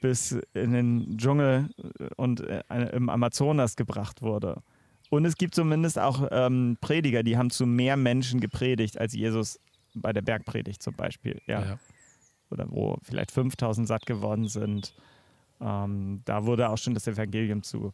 bis 0.00 0.32
in 0.54 0.72
den 0.72 1.18
Dschungel 1.18 1.70
und 2.16 2.40
äh, 2.40 2.62
im 2.92 3.08
Amazonas 3.08 3.76
gebracht 3.76 4.22
wurde. 4.22 4.62
Und 5.10 5.24
es 5.24 5.36
gibt 5.36 5.54
zumindest 5.54 5.98
auch 5.98 6.28
ähm, 6.30 6.78
Prediger, 6.80 7.22
die 7.22 7.36
haben 7.36 7.50
zu 7.50 7.66
mehr 7.66 7.96
Menschen 7.96 8.40
gepredigt 8.40 8.98
als 8.98 9.12
Jesus 9.12 9.58
bei 9.94 10.12
der 10.12 10.22
Bergpredigt 10.22 10.82
zum 10.82 10.94
Beispiel. 10.94 11.40
Ja. 11.46 11.62
ja. 11.62 11.78
Oder 12.50 12.66
wo 12.70 12.98
vielleicht 13.02 13.30
5000 13.30 13.86
satt 13.86 14.06
geworden 14.06 14.48
sind. 14.48 14.94
Ähm, 15.60 16.22
da 16.24 16.46
wurde 16.46 16.70
auch 16.70 16.78
schon 16.78 16.94
das 16.94 17.06
Evangelium 17.06 17.62
zu 17.62 17.92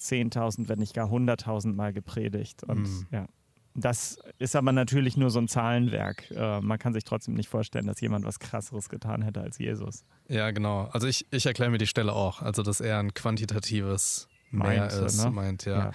10.000, 0.00 0.68
wenn 0.68 0.78
nicht 0.78 0.94
gar 0.94 1.08
100.000 1.08 1.74
Mal 1.74 1.92
gepredigt. 1.92 2.62
Und 2.64 2.82
mhm. 2.82 3.06
ja. 3.10 3.26
Das 3.74 4.18
ist 4.38 4.56
aber 4.56 4.72
natürlich 4.72 5.16
nur 5.16 5.30
so 5.30 5.38
ein 5.38 5.46
Zahlenwerk. 5.46 6.30
Äh, 6.32 6.60
man 6.60 6.78
kann 6.78 6.94
sich 6.94 7.04
trotzdem 7.04 7.34
nicht 7.34 7.48
vorstellen, 7.48 7.86
dass 7.86 8.00
jemand 8.00 8.24
was 8.24 8.40
Krasseres 8.40 8.88
getan 8.88 9.22
hätte 9.22 9.40
als 9.40 9.58
Jesus. 9.58 10.04
Ja, 10.26 10.50
genau. 10.50 10.88
Also 10.92 11.06
ich, 11.06 11.26
ich 11.30 11.46
erkläre 11.46 11.70
mir 11.70 11.78
die 11.78 11.86
Stelle 11.86 12.12
auch. 12.12 12.42
Also, 12.42 12.62
dass 12.62 12.80
er 12.80 12.98
ein 12.98 13.14
quantitatives 13.14 14.26
Mehr 14.50 14.80
Meinte, 14.80 14.96
ist, 14.96 15.24
ne? 15.24 15.30
meint, 15.30 15.64
ja. 15.64 15.78
ja. 15.78 15.90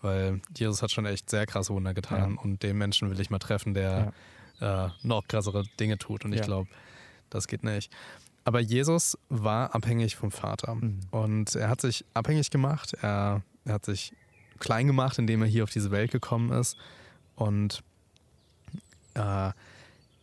Weil 0.00 0.40
Jesus 0.56 0.82
hat 0.82 0.92
schon 0.92 1.06
echt 1.06 1.28
sehr 1.28 1.46
krasse 1.46 1.74
Wunder 1.74 1.92
getan 1.92 2.36
ja. 2.36 2.42
und 2.42 2.62
den 2.62 2.78
Menschen 2.78 3.10
will 3.10 3.20
ich 3.20 3.30
mal 3.30 3.38
treffen, 3.38 3.74
der 3.74 4.12
ja. 4.60 4.86
äh, 4.86 4.90
noch 5.02 5.26
krassere 5.26 5.64
Dinge 5.80 5.98
tut. 5.98 6.24
Und 6.24 6.32
ich 6.32 6.42
glaube, 6.42 6.68
das 7.30 7.46
geht 7.48 7.64
nicht. 7.64 7.92
Aber 8.44 8.60
Jesus 8.60 9.18
war 9.28 9.74
abhängig 9.74 10.14
vom 10.14 10.30
Vater. 10.30 10.76
Mhm. 10.76 11.00
Und 11.10 11.56
er 11.56 11.68
hat 11.68 11.80
sich 11.80 12.04
abhängig 12.14 12.50
gemacht. 12.50 12.94
Er, 13.02 13.42
er 13.64 13.74
hat 13.74 13.84
sich 13.84 14.12
klein 14.60 14.86
gemacht, 14.86 15.18
indem 15.18 15.42
er 15.42 15.48
hier 15.48 15.64
auf 15.64 15.70
diese 15.70 15.90
Welt 15.90 16.12
gekommen 16.12 16.52
ist. 16.52 16.76
Und, 17.34 17.82
äh, 19.14 19.50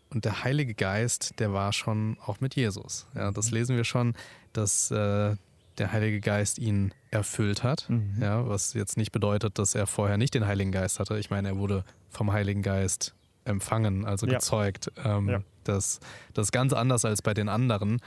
und 0.09 0.25
der 0.25 0.43
Heilige 0.43 0.73
Geist, 0.73 1.39
der 1.39 1.51
war 1.51 1.73
schon 1.73 2.17
auch 2.25 2.39
mit 2.39 2.55
Jesus. 2.55 3.07
Ja, 3.13 3.31
das 3.31 3.51
mhm. 3.51 3.57
lesen 3.57 3.75
wir 3.75 3.83
schon, 3.83 4.15
dass 4.53 4.89
äh, 4.91 5.35
der 5.77 5.91
Heilige 5.91 6.21
Geist 6.21 6.59
ihn 6.59 6.93
erfüllt 7.11 7.63
hat. 7.63 7.89
Mhm. 7.89 8.17
Ja, 8.21 8.47
was 8.47 8.73
jetzt 8.73 8.95
nicht 8.95 9.11
bedeutet, 9.11 9.59
dass 9.59 9.75
er 9.75 9.87
vorher 9.87 10.17
nicht 10.17 10.33
den 10.33 10.45
Heiligen 10.45 10.71
Geist 10.71 10.99
hatte. 10.99 11.17
Ich 11.17 11.29
meine, 11.29 11.49
er 11.49 11.57
wurde 11.57 11.83
vom 12.09 12.31
Heiligen 12.31 12.61
Geist 12.61 13.13
empfangen, 13.45 14.05
also 14.05 14.25
ja. 14.25 14.33
gezeugt. 14.33 14.91
Ähm, 15.03 15.29
ja. 15.29 15.43
das, 15.63 15.99
das 16.33 16.47
ist 16.47 16.51
ganz 16.51 16.73
anders 16.73 17.05
als 17.05 17.21
bei 17.21 17.33
den 17.33 17.49
anderen, 17.49 17.99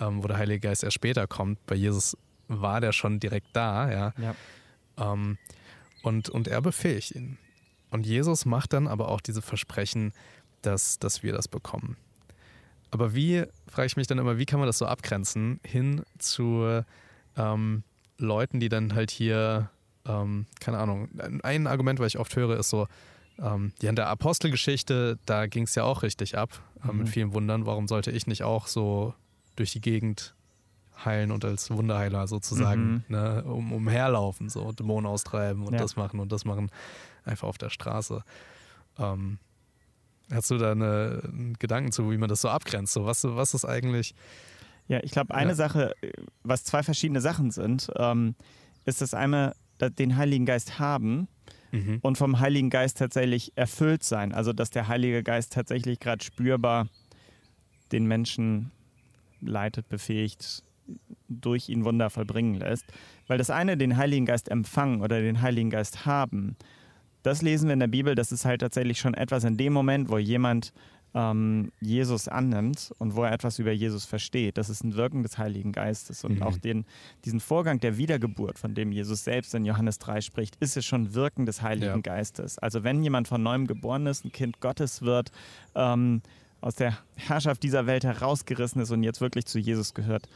ähm, 0.00 0.22
wo 0.22 0.28
der 0.28 0.38
Heilige 0.38 0.60
Geist 0.60 0.84
erst 0.84 0.94
später 0.94 1.26
kommt. 1.26 1.64
Bei 1.66 1.74
Jesus 1.74 2.16
war 2.48 2.80
der 2.80 2.92
schon 2.92 3.20
direkt 3.20 3.48
da, 3.52 3.90
ja. 3.90 4.12
ja. 4.18 4.34
Ähm, 5.12 5.38
und, 6.02 6.28
und 6.28 6.48
er 6.48 6.60
befähigt 6.60 7.12
ihn. 7.12 7.38
Und 7.90 8.06
Jesus 8.06 8.44
macht 8.44 8.72
dann 8.72 8.86
aber 8.86 9.08
auch 9.08 9.20
diese 9.20 9.40
Versprechen, 9.40 10.12
dass, 10.62 10.98
dass 10.98 11.22
wir 11.22 11.32
das 11.32 11.48
bekommen. 11.48 11.96
Aber 12.90 13.14
wie, 13.14 13.44
frage 13.68 13.86
ich 13.86 13.96
mich 13.96 14.06
dann 14.06 14.18
immer, 14.18 14.38
wie 14.38 14.46
kann 14.46 14.58
man 14.58 14.66
das 14.66 14.78
so 14.78 14.86
abgrenzen 14.86 15.60
hin 15.64 16.02
zu 16.18 16.82
ähm, 17.36 17.82
Leuten, 18.18 18.60
die 18.60 18.68
dann 18.68 18.94
halt 18.94 19.10
hier, 19.10 19.70
ähm, 20.06 20.46
keine 20.60 20.78
Ahnung, 20.78 21.08
ein 21.42 21.66
Argument, 21.66 21.98
was 21.98 22.08
ich 22.08 22.18
oft 22.18 22.36
höre, 22.36 22.58
ist 22.58 22.70
so, 22.70 22.86
ähm, 23.38 23.72
ja, 23.80 23.90
in 23.90 23.96
der 23.96 24.08
Apostelgeschichte, 24.08 25.18
da 25.26 25.46
ging 25.46 25.64
es 25.64 25.74
ja 25.74 25.84
auch 25.84 26.02
richtig 26.02 26.38
ab 26.38 26.62
äh, 26.82 26.92
mhm. 26.92 26.98
mit 26.98 27.08
vielen 27.08 27.34
Wundern. 27.34 27.66
Warum 27.66 27.88
sollte 27.88 28.10
ich 28.10 28.26
nicht 28.26 28.42
auch 28.42 28.66
so 28.66 29.14
durch 29.56 29.72
die 29.72 29.80
Gegend 29.80 30.34
heilen 31.04 31.32
und 31.32 31.44
als 31.44 31.70
Wunderheiler 31.70 32.26
sozusagen 32.28 33.04
mhm. 33.08 33.16
ne, 33.16 33.44
um, 33.44 33.72
umherlaufen, 33.72 34.48
so 34.48 34.70
Dämonen 34.72 35.06
austreiben 35.06 35.66
und 35.66 35.72
ja. 35.72 35.78
das 35.78 35.96
machen 35.96 36.20
und 36.20 36.30
das 36.30 36.44
machen 36.44 36.70
einfach 37.24 37.48
auf 37.48 37.58
der 37.58 37.70
Straße. 37.70 38.22
Ähm, 38.98 39.38
hast 40.30 40.50
du 40.50 40.58
da 40.58 40.72
eine, 40.72 41.22
einen 41.24 41.54
Gedanken 41.58 41.90
zu, 41.90 42.10
wie 42.10 42.18
man 42.18 42.28
das 42.28 42.40
so 42.40 42.48
abgrenzt? 42.48 42.92
So, 42.92 43.04
was, 43.06 43.24
was 43.24 43.54
ist 43.54 43.64
eigentlich. 43.64 44.14
Ja, 44.86 45.00
ich 45.02 45.10
glaube, 45.10 45.34
eine 45.34 45.50
ja. 45.50 45.56
Sache, 45.56 45.94
was 46.42 46.62
zwei 46.62 46.82
verschiedene 46.82 47.20
Sachen 47.20 47.50
sind, 47.50 47.90
ähm, 47.96 48.34
ist 48.84 49.00
das 49.00 49.14
einmal 49.14 49.54
den 49.80 50.16
Heiligen 50.16 50.46
Geist 50.46 50.78
haben 50.78 51.26
mhm. 51.74 51.98
und 52.02 52.16
vom 52.16 52.40
Heiligen 52.40 52.70
Geist 52.70 52.98
tatsächlich 52.98 53.52
erfüllt 53.56 54.02
sein. 54.02 54.32
Also, 54.32 54.52
dass 54.52 54.70
der 54.70 54.88
Heilige 54.88 55.22
Geist 55.22 55.52
tatsächlich 55.52 56.00
gerade 56.00 56.24
spürbar 56.24 56.86
den 57.92 58.06
Menschen 58.06 58.70
leitet, 59.40 59.88
befähigt, 59.88 60.62
durch 61.28 61.68
ihn 61.68 61.84
Wunder 61.84 62.10
vollbringen 62.10 62.54
lässt. 62.54 62.84
Weil 63.26 63.38
das 63.38 63.50
eine, 63.50 63.76
den 63.76 63.96
Heiligen 63.96 64.26
Geist 64.26 64.50
empfangen 64.50 65.00
oder 65.00 65.20
den 65.20 65.40
Heiligen 65.42 65.70
Geist 65.70 66.06
haben, 66.06 66.56
das 67.22 67.40
lesen 67.40 67.68
wir 67.68 67.72
in 67.72 67.80
der 67.80 67.86
Bibel, 67.86 68.14
das 68.14 68.32
ist 68.32 68.44
halt 68.44 68.60
tatsächlich 68.60 68.98
schon 68.98 69.14
etwas 69.14 69.44
in 69.44 69.56
dem 69.56 69.72
Moment, 69.72 70.10
wo 70.10 70.18
jemand 70.18 70.72
ähm, 71.14 71.70
Jesus 71.80 72.26
annimmt 72.26 72.92
und 72.98 73.14
wo 73.14 73.22
er 73.22 73.32
etwas 73.32 73.58
über 73.58 73.70
Jesus 73.70 74.04
versteht. 74.04 74.58
Das 74.58 74.68
ist 74.68 74.82
ein 74.82 74.96
Wirken 74.96 75.22
des 75.22 75.38
Heiligen 75.38 75.72
Geistes. 75.72 76.24
Und 76.24 76.36
mhm. 76.36 76.42
auch 76.42 76.58
den, 76.58 76.84
diesen 77.24 77.40
Vorgang 77.40 77.78
der 77.78 77.96
Wiedergeburt, 77.96 78.58
von 78.58 78.74
dem 78.74 78.90
Jesus 78.90 79.24
selbst 79.24 79.54
in 79.54 79.64
Johannes 79.64 79.98
3 80.00 80.20
spricht, 80.20 80.56
ist 80.56 80.76
es 80.76 80.84
schon 80.84 81.14
Wirken 81.14 81.46
des 81.46 81.62
Heiligen 81.62 81.86
ja. 81.86 82.00
Geistes. 82.00 82.58
Also 82.58 82.82
wenn 82.82 83.02
jemand 83.02 83.28
von 83.28 83.42
neuem 83.42 83.66
geboren 83.66 84.06
ist, 84.06 84.24
ein 84.24 84.32
Kind 84.32 84.60
Gottes 84.60 85.02
wird, 85.02 85.30
ähm, 85.76 86.20
aus 86.60 86.74
der 86.74 86.98
Herrschaft 87.14 87.62
dieser 87.62 87.86
Welt 87.86 88.04
herausgerissen 88.04 88.80
ist 88.80 88.90
und 88.90 89.02
jetzt 89.02 89.20
wirklich 89.20 89.46
zu 89.46 89.58
Jesus 89.58 89.94
gehört, 89.94 90.28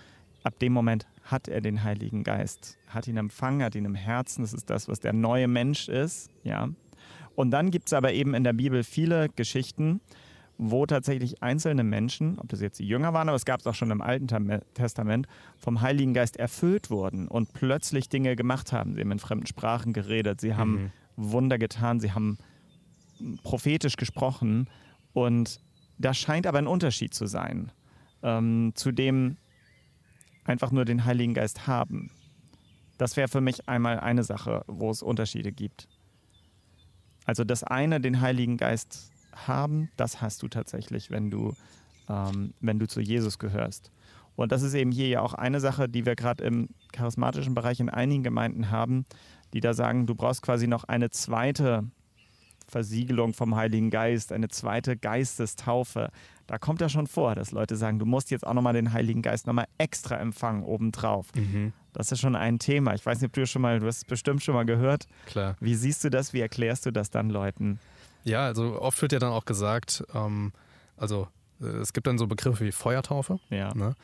ab 0.45 0.59
dem 0.61 0.73
Moment 0.73 1.07
hat 1.25 1.49
er 1.49 1.61
den 1.61 1.83
Heiligen 1.83 2.23
Geist, 2.23 2.79
hat 2.87 3.09
ihn 3.09 3.17
empfangen, 3.17 3.63
hat 3.63 3.75
ihn 3.75 3.85
im 3.85 3.95
Herzen. 3.95 4.43
Das 4.43 4.53
ist 4.53 4.71
das, 4.71 4.89
was 4.89 5.01
der 5.01 5.13
neue 5.13 5.49
Mensch 5.49 5.89
ist. 5.89 6.31
Ja. 6.45 6.69
Und 7.35 7.51
dann 7.51 7.71
gibt 7.71 7.89
es 7.89 7.93
aber 7.93 8.13
eben 8.13 8.35
in 8.35 8.45
der 8.45 8.53
Bibel 8.53 8.85
viele 8.85 9.29
Geschichten, 9.31 10.01
wo 10.59 10.87
tatsächlich 10.87 11.43
einzelne 11.43 11.85
Menschen, 11.85 12.39
ob 12.39 12.49
das 12.49 12.61
jetzt 12.61 12.81
die 12.81 12.87
Jünger 12.87 13.13
waren, 13.13 13.29
aber 13.29 13.37
es 13.37 13.45
gab 13.45 13.61
es 13.61 13.67
auch 13.67 13.75
schon 13.75 13.91
im 13.91 14.01
Alten 14.01 14.27
Testament, 14.75 15.27
vom 15.57 15.81
Heiligen 15.81 16.15
Geist 16.15 16.37
erfüllt 16.37 16.91
wurden 16.91 17.29
und 17.29 17.53
plötzlich 17.53 18.09
Dinge 18.09 18.35
gemacht 18.37 18.73
haben. 18.73 18.95
Sie 18.95 19.01
haben 19.01 19.13
in 19.13 19.21
fremden 19.21 19.47
Sprachen 19.47 19.93
geredet, 19.93 20.41
sie 20.41 20.55
haben 20.55 20.73
mhm. 20.73 20.91
Wunder 21.17 21.59
getan, 21.59 22.01
sie 22.01 22.13
haben 22.13 22.39
prophetisch 23.45 23.97
gesprochen. 23.97 24.69
Und 25.13 25.61
da 25.99 26.13
scheint 26.13 26.47
aber 26.47 26.59
ein 26.59 26.67
Unterschied 26.67 27.15
zu 27.15 27.27
sein 27.27 27.73
ähm, 28.23 28.73
zu 28.75 28.93
dem 28.93 29.37
einfach 30.45 30.71
nur 30.71 30.85
den 30.85 31.05
Heiligen 31.05 31.35
Geist 31.35 31.67
haben. 31.67 32.11
Das 32.97 33.17
wäre 33.17 33.29
für 33.29 33.41
mich 33.41 33.69
einmal 33.69 34.01
eine 34.01 34.25
Sache, 34.25 34.65
wo 34.67 34.91
es 34.91 35.03
Unterschiede 35.03 35.53
gibt. 35.53 35.89
Also 37.25 37.45
das 37.45 37.63
eine, 37.63 38.01
den 38.01 38.21
Heiligen 38.21 38.57
Geist 38.57 39.11
haben, 39.47 39.91
das 39.97 40.21
hast 40.21 40.43
du 40.43 40.49
tatsächlich, 40.49 41.11
wenn 41.11 41.31
du, 41.31 41.55
ähm, 42.09 42.55
wenn 42.61 42.79
du 42.79 42.89
zu 42.89 43.01
Jesus 43.01 43.39
gehörst. 43.39 43.91
Und 44.37 44.53
das 44.53 44.63
ist 44.63 44.75
eben 44.75 44.93
hier 44.93 45.09
ja 45.09 45.21
auch 45.21 45.35
eine 45.35 45.61
Sache, 45.61 45.89
die 45.89 46.07
wir 46.07 46.15
gerade 46.15 46.45
im 46.45 46.69
charismatischen 46.93 47.55
Bereich 47.55 47.81
in 47.81 47.91
einigen 47.91 48.23
Gemeinden 48.23 48.71
haben, 48.71 49.05
die 49.53 49.61
da 49.61 49.75
sagen, 49.75 50.07
du 50.07 50.15
brauchst 50.15 50.43
quasi 50.43 50.67
noch 50.69 50.85
eine 50.85 51.11
zweite 51.11 51.85
Versiegelung 52.69 53.33
vom 53.33 53.57
Heiligen 53.57 53.91
Geist, 53.91 54.31
eine 54.31 54.49
zweite 54.49 54.97
Geistestaufe. 54.97 56.11
Da 56.47 56.59
kommt 56.59 56.81
ja 56.81 56.89
schon 56.89 57.07
vor, 57.07 57.35
dass 57.35 57.51
Leute 57.51 57.77
sagen, 57.77 57.99
du 57.99 58.07
musst 58.07 58.31
jetzt 58.31 58.47
auch 58.47 58.55
nochmal 58.55 58.75
den 58.75 58.93
Heiligen 58.93 59.23
Geist 59.23 59.47
nochmal 59.47 59.67
extra 59.79 60.17
empfangen 60.17 60.63
obendrauf. 60.63 61.29
Mhm. 61.35 61.73
Das 61.93 62.13
ist 62.13 62.21
schon 62.21 62.37
ein 62.37 62.59
Thema. 62.59 62.95
Ich 62.95 63.05
weiß 63.05 63.21
nicht, 63.21 63.31
ob 63.31 63.33
du 63.33 63.47
schon 63.47 63.63
mal, 63.63 63.81
du 63.81 63.87
hast 63.87 63.97
es 63.97 64.05
bestimmt 64.05 64.43
schon 64.43 64.55
mal 64.55 64.67
gehört. 64.67 65.07
Klar. 65.27 65.57
Wie 65.61 65.75
siehst 65.75 66.05
du 66.05 66.11
das? 66.11 66.33
Wie 66.33 66.41
erklärst 66.41 66.87
du 66.87 66.93
das 66.93 67.11
dann 67.11 67.31
Leuten? 67.31 67.81
Ja, 68.25 68.47
also 68.47 68.81
oft 68.81 69.01
wird 69.01 69.13
ja 69.13 69.19
dann 69.19 69.33
auch 69.33 69.45
gesagt, 69.45 70.05
ähm, 70.15 70.53
also 70.97 71.29
äh, 71.61 71.67
es 71.67 71.93
gibt 71.93 72.07
dann 72.07 72.19
so 72.19 72.27
Begriffe 72.27 72.65
wie 72.65 72.73
Feuertaufe. 72.73 73.39
Ja. 73.51 73.75
Ne? 73.75 73.95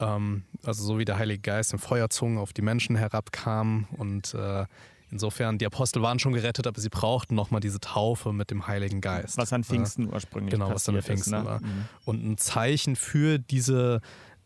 Ähm, 0.00 0.44
also 0.64 0.84
so 0.84 0.98
wie 0.98 1.04
der 1.04 1.18
Heilige 1.18 1.40
Geist 1.40 1.72
in 1.72 1.78
Feuerzungen 1.78 2.38
auf 2.38 2.52
die 2.52 2.62
Menschen 2.62 2.96
herabkam 2.96 3.86
und 3.96 4.34
äh, 4.34 4.66
Insofern, 5.10 5.56
die 5.56 5.64
Apostel 5.64 6.02
waren 6.02 6.18
schon 6.18 6.32
gerettet, 6.34 6.66
aber 6.66 6.80
sie 6.80 6.90
brauchten 6.90 7.34
nochmal 7.34 7.60
diese 7.60 7.80
Taufe 7.80 8.32
mit 8.32 8.50
dem 8.50 8.66
Heiligen 8.66 9.00
Geist. 9.00 9.38
Was 9.38 9.52
an 9.52 9.64
Pfingsten 9.64 10.06
ja. 10.06 10.12
ursprünglich 10.12 10.52
Genau, 10.52 10.70
was 10.70 10.88
an 10.88 11.00
Pfingsten 11.00 11.34
ist, 11.34 11.40
ne? 11.40 11.44
war. 11.46 11.60
Mhm. 11.62 11.84
Und 12.04 12.24
ein 12.24 12.36
Zeichen 12.36 12.94
für 12.94 13.38
diese, 13.38 14.02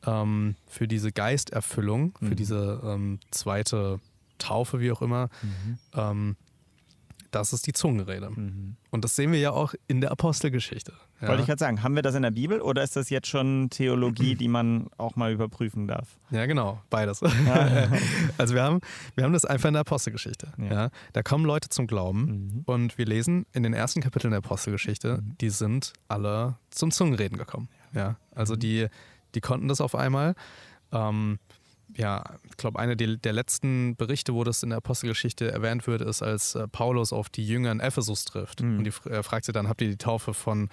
ähm, 0.06 0.54
für 0.68 0.86
diese 0.86 1.10
Geisterfüllung, 1.10 2.14
mhm. 2.20 2.26
für 2.28 2.36
diese 2.36 2.80
ähm, 2.84 3.18
zweite 3.32 3.98
Taufe, 4.38 4.78
wie 4.78 4.92
auch 4.92 5.02
immer, 5.02 5.30
mhm. 5.42 6.36
Das 7.32 7.52
ist 7.52 7.66
die 7.66 7.72
Zungenrede. 7.72 8.30
Mhm. 8.30 8.76
Und 8.90 9.04
das 9.04 9.16
sehen 9.16 9.32
wir 9.32 9.40
ja 9.40 9.50
auch 9.50 9.74
in 9.88 10.00
der 10.00 10.12
Apostelgeschichte. 10.12 10.92
Ja. 11.20 11.28
Wollte 11.28 11.42
ich 11.42 11.46
gerade 11.46 11.58
sagen, 11.58 11.82
haben 11.82 11.96
wir 11.96 12.02
das 12.02 12.14
in 12.14 12.22
der 12.22 12.30
Bibel 12.30 12.60
oder 12.60 12.82
ist 12.82 12.94
das 12.94 13.10
jetzt 13.10 13.26
schon 13.26 13.70
Theologie, 13.70 14.34
die 14.36 14.48
man 14.48 14.88
auch 14.98 15.16
mal 15.16 15.32
überprüfen 15.32 15.88
darf? 15.88 16.16
Ja, 16.30 16.46
genau, 16.46 16.80
beides. 16.90 17.22
also 18.38 18.54
wir 18.54 18.62
haben, 18.62 18.80
wir 19.14 19.24
haben 19.24 19.32
das 19.32 19.44
einfach 19.44 19.68
in 19.68 19.74
der 19.74 19.80
Apostelgeschichte. 19.80 20.52
Ja. 20.58 20.72
ja. 20.72 20.90
Da 21.12 21.22
kommen 21.22 21.44
Leute 21.44 21.68
zum 21.68 21.86
Glauben 21.86 22.20
mhm. 22.20 22.62
und 22.66 22.98
wir 22.98 23.06
lesen 23.06 23.46
in 23.52 23.62
den 23.62 23.72
ersten 23.72 24.00
Kapiteln 24.00 24.30
der 24.32 24.38
Apostelgeschichte, 24.38 25.18
mhm. 25.18 25.36
die 25.40 25.50
sind 25.50 25.94
alle 26.08 26.56
zum 26.70 26.90
Zungenreden 26.90 27.38
gekommen. 27.38 27.68
Ja, 27.94 28.16
also 28.34 28.54
mhm. 28.54 28.60
die, 28.60 28.86
die 29.34 29.40
konnten 29.40 29.68
das 29.68 29.80
auf 29.80 29.94
einmal. 29.94 30.34
Ähm, 30.92 31.38
ja, 31.96 32.24
ich 32.48 32.56
glaube, 32.56 32.78
einer 32.78 32.96
der 32.96 33.32
letzten 33.32 33.96
Berichte, 33.96 34.34
wo 34.34 34.44
das 34.44 34.62
in 34.62 34.70
der 34.70 34.78
Apostelgeschichte 34.78 35.50
erwähnt 35.50 35.86
wird, 35.86 36.00
ist, 36.00 36.22
als 36.22 36.54
äh, 36.54 36.66
Paulus 36.68 37.12
auf 37.12 37.28
die 37.28 37.46
Jünger 37.46 37.70
in 37.72 37.80
Ephesus 37.80 38.24
trifft. 38.24 38.62
Mhm. 38.62 38.78
Und 38.78 38.84
die, 38.84 38.92
er 39.10 39.22
fragt 39.22 39.44
sie 39.44 39.52
dann, 39.52 39.68
habt 39.68 39.82
ihr 39.82 39.88
die 39.88 39.96
Taufe 39.96 40.32
von, 40.34 40.70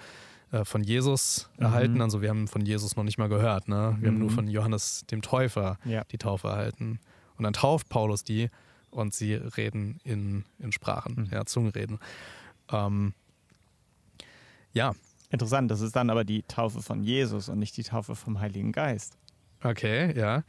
äh, 0.50 0.64
von 0.64 0.82
Jesus 0.82 1.50
mhm. 1.56 1.64
erhalten? 1.64 2.00
Also 2.00 2.22
wir 2.22 2.30
haben 2.30 2.48
von 2.48 2.64
Jesus 2.64 2.96
noch 2.96 3.04
nicht 3.04 3.18
mal 3.18 3.28
gehört. 3.28 3.68
Ne? 3.68 3.96
Wir 4.00 4.10
mhm. 4.10 4.14
haben 4.14 4.18
nur 4.18 4.30
mhm. 4.30 4.34
von 4.34 4.48
Johannes 4.48 5.04
dem 5.10 5.22
Täufer 5.22 5.78
ja. 5.84 6.04
die 6.04 6.18
Taufe 6.18 6.48
erhalten. 6.48 7.00
Und 7.36 7.44
dann 7.44 7.52
tauft 7.52 7.88
Paulus 7.88 8.24
die 8.24 8.48
und 8.90 9.14
sie 9.14 9.34
reden 9.34 10.00
in, 10.04 10.44
in 10.58 10.72
Sprachen, 10.72 11.24
mhm. 11.24 11.28
ja, 11.32 11.44
Zungenreden. 11.44 11.98
Ähm, 12.72 13.14
ja. 14.72 14.94
Interessant, 15.32 15.70
das 15.70 15.80
ist 15.80 15.94
dann 15.94 16.10
aber 16.10 16.24
die 16.24 16.42
Taufe 16.42 16.82
von 16.82 17.04
Jesus 17.04 17.48
und 17.48 17.60
nicht 17.60 17.76
die 17.76 17.84
Taufe 17.84 18.16
vom 18.16 18.40
Heiligen 18.40 18.72
Geist. 18.72 19.16
Okay, 19.62 20.16
ja. 20.18 20.44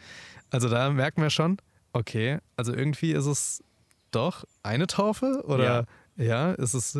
Also 0.50 0.70
da 0.70 0.90
merken 0.90 1.22
wir 1.22 1.30
schon, 1.30 1.58
okay, 1.94 2.40
also 2.56 2.74
irgendwie 2.74 3.12
ist 3.12 3.26
es 3.26 3.64
doch 4.12 4.44
eine 4.64 4.88
Taufe 4.88 5.44
oder 5.46 5.88
ja, 6.18 6.26
ja 6.26 6.52
ist 6.54 6.74
es 6.74 7.00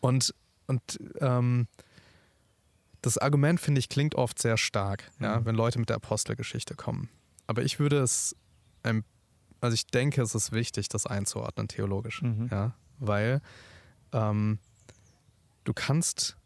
und 0.00 0.34
und 0.66 1.00
ähm, 1.20 1.66
das 3.02 3.18
Argument 3.18 3.60
finde 3.60 3.80
ich 3.80 3.88
klingt 3.88 4.14
oft 4.14 4.40
sehr 4.40 4.56
stark, 4.56 5.10
mhm. 5.18 5.24
ja, 5.24 5.44
wenn 5.44 5.54
Leute 5.54 5.78
mit 5.78 5.88
der 5.88 5.96
Apostelgeschichte 5.96 6.74
kommen. 6.74 7.08
Aber 7.46 7.62
ich 7.62 7.80
würde 7.80 7.98
es, 7.98 8.36
also 9.60 9.74
ich 9.74 9.86
denke, 9.88 10.22
es 10.22 10.34
ist 10.34 10.52
wichtig, 10.52 10.88
das 10.88 11.06
einzuordnen 11.06 11.66
theologisch, 11.66 12.22
mhm. 12.22 12.48
ja, 12.52 12.74
weil 12.98 13.40
ähm, 14.12 14.58
du 15.64 15.72
kannst 15.72 16.36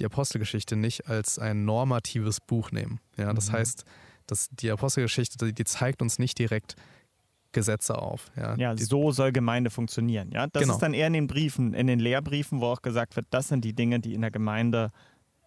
die 0.00 0.04
Apostelgeschichte 0.04 0.76
nicht 0.76 1.08
als 1.08 1.38
ein 1.38 1.64
normatives 1.64 2.40
Buch 2.40 2.70
nehmen. 2.72 3.00
Ja, 3.16 3.32
das 3.32 3.48
mhm. 3.48 3.54
heißt, 3.54 3.84
dass 4.26 4.48
die 4.50 4.70
Apostelgeschichte, 4.70 5.52
die, 5.52 5.64
zeigt 5.64 6.02
uns 6.02 6.18
nicht 6.18 6.38
direkt 6.38 6.76
Gesetze 7.52 7.98
auf. 7.98 8.32
Ja, 8.36 8.56
ja 8.56 8.76
so 8.76 9.12
soll 9.12 9.32
Gemeinde 9.32 9.70
funktionieren. 9.70 10.30
Ja, 10.32 10.46
das 10.46 10.62
genau. 10.62 10.74
ist 10.74 10.80
dann 10.80 10.94
eher 10.94 11.06
in 11.06 11.12
den 11.12 11.26
Briefen, 11.26 11.72
in 11.74 11.86
den 11.86 12.00
Lehrbriefen, 12.00 12.60
wo 12.60 12.66
auch 12.66 12.82
gesagt 12.82 13.16
wird, 13.16 13.26
das 13.30 13.48
sind 13.48 13.64
die 13.64 13.74
Dinge, 13.74 14.00
die 14.00 14.14
in 14.14 14.22
der 14.22 14.30
Gemeinde 14.30 14.90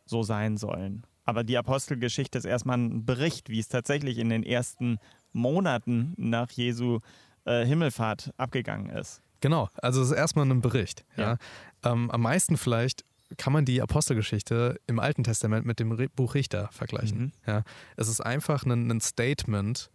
so 0.06 0.24
sein 0.24 0.58
sollen. 0.58 1.06
Aber 1.26 1.44
die 1.44 1.58
Apostelgeschichte 1.58 2.38
ist 2.38 2.46
erstmal 2.46 2.78
ein 2.78 3.06
Bericht, 3.06 3.50
wie 3.50 3.60
es 3.60 3.68
tatsächlich 3.68 4.18
in 4.18 4.30
den 4.30 4.44
ersten 4.44 4.98
Monaten 5.34 6.14
nach 6.16 6.50
Jesu 6.52 7.00
äh, 7.44 7.66
Himmelfahrt 7.66 8.32
abgegangen 8.38 8.90
ist. 8.90 9.22
Genau, 9.42 9.70
also 9.76 10.02
es 10.02 10.10
ist 10.10 10.16
erstmal 10.16 10.50
ein 10.50 10.62
Bericht. 10.62 11.06
Ja. 11.18 11.38
ja. 11.84 11.92
Ähm, 11.92 12.10
am 12.10 12.22
meisten 12.22 12.58
vielleicht 12.58 13.04
kann 13.36 13.52
man 13.54 13.66
die 13.66 13.82
Apostelgeschichte 13.82 14.80
im 14.88 15.00
Alten 15.00 15.24
Testament 15.24 15.66
mit 15.66 15.80
dem 15.80 15.96
Buch 16.16 16.34
Richter 16.34 16.70
vergleichen. 16.72 17.20
Mhm. 17.20 17.32
Ja, 17.46 17.64
es 17.98 18.08
ist 18.08 18.22
einfach 18.22 18.66
ein, 18.66 18.90
ein, 18.90 19.02
Statement 19.02 19.90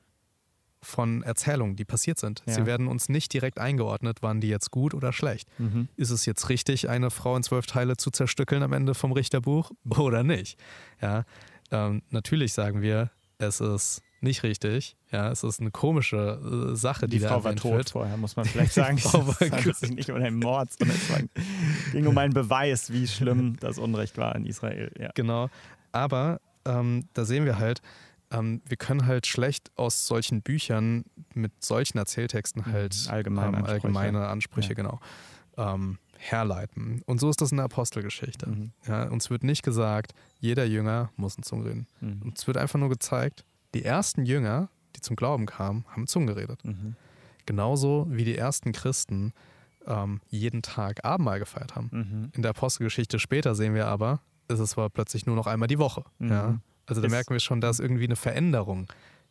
von 0.82 1.22
Erzählungen, 1.22 1.76
die 1.76 1.84
passiert 1.84 2.18
sind. 2.18 2.42
Ja. 2.46 2.54
Sie 2.54 2.66
werden 2.66 2.88
uns 2.88 3.08
nicht 3.08 3.32
direkt 3.32 3.58
eingeordnet, 3.58 4.22
waren 4.22 4.40
die 4.40 4.48
jetzt 4.48 4.70
gut 4.70 4.94
oder 4.94 5.12
schlecht. 5.12 5.48
Mhm. 5.58 5.88
Ist 5.96 6.10
es 6.10 6.26
jetzt 6.26 6.48
richtig, 6.48 6.88
eine 6.88 7.10
Frau 7.10 7.36
in 7.36 7.42
zwölf 7.42 7.66
Teile 7.66 7.96
zu 7.96 8.10
zerstückeln 8.10 8.62
am 8.62 8.72
Ende 8.72 8.94
vom 8.94 9.12
Richterbuch 9.12 9.70
oder 9.96 10.22
nicht? 10.24 10.58
Ja, 11.00 11.24
ähm, 11.70 12.02
natürlich 12.10 12.52
sagen 12.52 12.82
wir, 12.82 13.10
es 13.38 13.60
ist 13.60 14.02
nicht 14.22 14.42
richtig. 14.42 14.96
Ja, 15.10 15.30
es 15.30 15.42
ist 15.42 15.60
eine 15.60 15.70
komische 15.70 16.72
äh, 16.72 16.76
Sache, 16.76 17.06
die, 17.06 17.18
die 17.18 17.24
Frau 17.24 17.38
da 17.38 17.44
war 17.44 17.56
tot 17.56 17.72
wird. 17.72 17.90
vorher, 17.90 18.16
muss 18.16 18.36
man 18.36 18.44
vielleicht 18.44 18.72
sagen. 18.72 18.96
Die 18.96 19.02
Frau 19.02 19.26
war 19.26 19.40
es 19.40 19.50
handelt 19.50 19.76
sich 19.76 19.90
nicht 19.90 20.10
um 20.10 20.16
einen 20.16 20.38
Mord, 20.38 20.72
sondern 20.72 20.96
es 20.96 21.92
ging 21.92 22.06
um 22.06 22.16
einen 22.16 22.32
Beweis, 22.32 22.92
wie 22.92 23.06
schlimm 23.06 23.56
das 23.60 23.78
Unrecht 23.78 24.16
war 24.18 24.34
in 24.36 24.46
Israel. 24.46 24.92
Ja. 24.98 25.10
Genau. 25.14 25.50
Aber 25.92 26.40
ähm, 26.64 27.08
da 27.14 27.24
sehen 27.24 27.44
wir 27.44 27.58
halt, 27.58 27.82
ähm, 28.30 28.62
wir 28.66 28.76
können 28.76 29.06
halt 29.06 29.26
schlecht 29.26 29.70
aus 29.76 30.06
solchen 30.06 30.42
Büchern 30.42 31.04
mit 31.34 31.52
solchen 31.62 31.98
Erzähltexten 31.98 32.62
mhm. 32.66 32.72
halt 32.72 33.06
allgemeine 33.08 33.48
ähm, 33.48 33.54
Ansprüche, 33.56 33.72
allgemeine 33.72 34.28
Ansprüche 34.28 34.68
ja. 34.70 34.74
genau, 34.74 35.00
ähm, 35.56 35.98
herleiten. 36.16 37.02
Und 37.06 37.20
so 37.20 37.28
ist 37.28 37.40
das 37.40 37.50
in 37.50 37.58
der 37.58 37.64
Apostelgeschichte. 37.64 38.48
Mhm. 38.48 38.72
Ja, 38.86 39.08
uns 39.08 39.30
wird 39.30 39.44
nicht 39.44 39.62
gesagt, 39.62 40.14
jeder 40.38 40.64
Jünger 40.64 41.10
muss 41.16 41.36
in 41.36 41.42
Zungen 41.42 41.66
reden. 41.66 41.86
Mhm. 42.00 42.22
Uns 42.22 42.46
wird 42.46 42.56
einfach 42.56 42.78
nur 42.78 42.88
gezeigt, 42.88 43.44
die 43.74 43.84
ersten 43.84 44.24
Jünger, 44.24 44.68
die 44.96 45.00
zum 45.00 45.16
Glauben 45.16 45.46
kamen, 45.46 45.84
haben 45.88 46.06
Zungen 46.06 46.26
geredet. 46.26 46.64
Mhm. 46.64 46.96
Genauso 47.46 48.06
wie 48.10 48.24
die 48.24 48.36
ersten 48.36 48.72
Christen 48.72 49.32
ähm, 49.86 50.20
jeden 50.28 50.62
Tag 50.62 51.04
Abendmahl 51.04 51.38
gefeiert 51.38 51.74
haben. 51.74 51.88
Mhm. 51.90 52.30
In 52.34 52.42
der 52.42 52.50
Apostelgeschichte 52.50 53.18
später 53.18 53.54
sehen 53.54 53.74
wir 53.74 53.86
aber, 53.86 54.20
ist 54.48 54.60
es 54.60 54.76
war 54.76 54.90
plötzlich 54.90 55.26
nur 55.26 55.36
noch 55.36 55.46
einmal 55.46 55.68
die 55.68 55.78
Woche. 55.78 56.04
Mhm. 56.18 56.30
Ja? 56.30 56.58
Also 56.86 57.00
da 57.00 57.06
ist, 57.06 57.12
merken 57.12 57.32
wir 57.32 57.40
schon, 57.40 57.60
dass 57.60 57.80
irgendwie 57.80 58.04
eine 58.04 58.16
Veränderung 58.16 58.88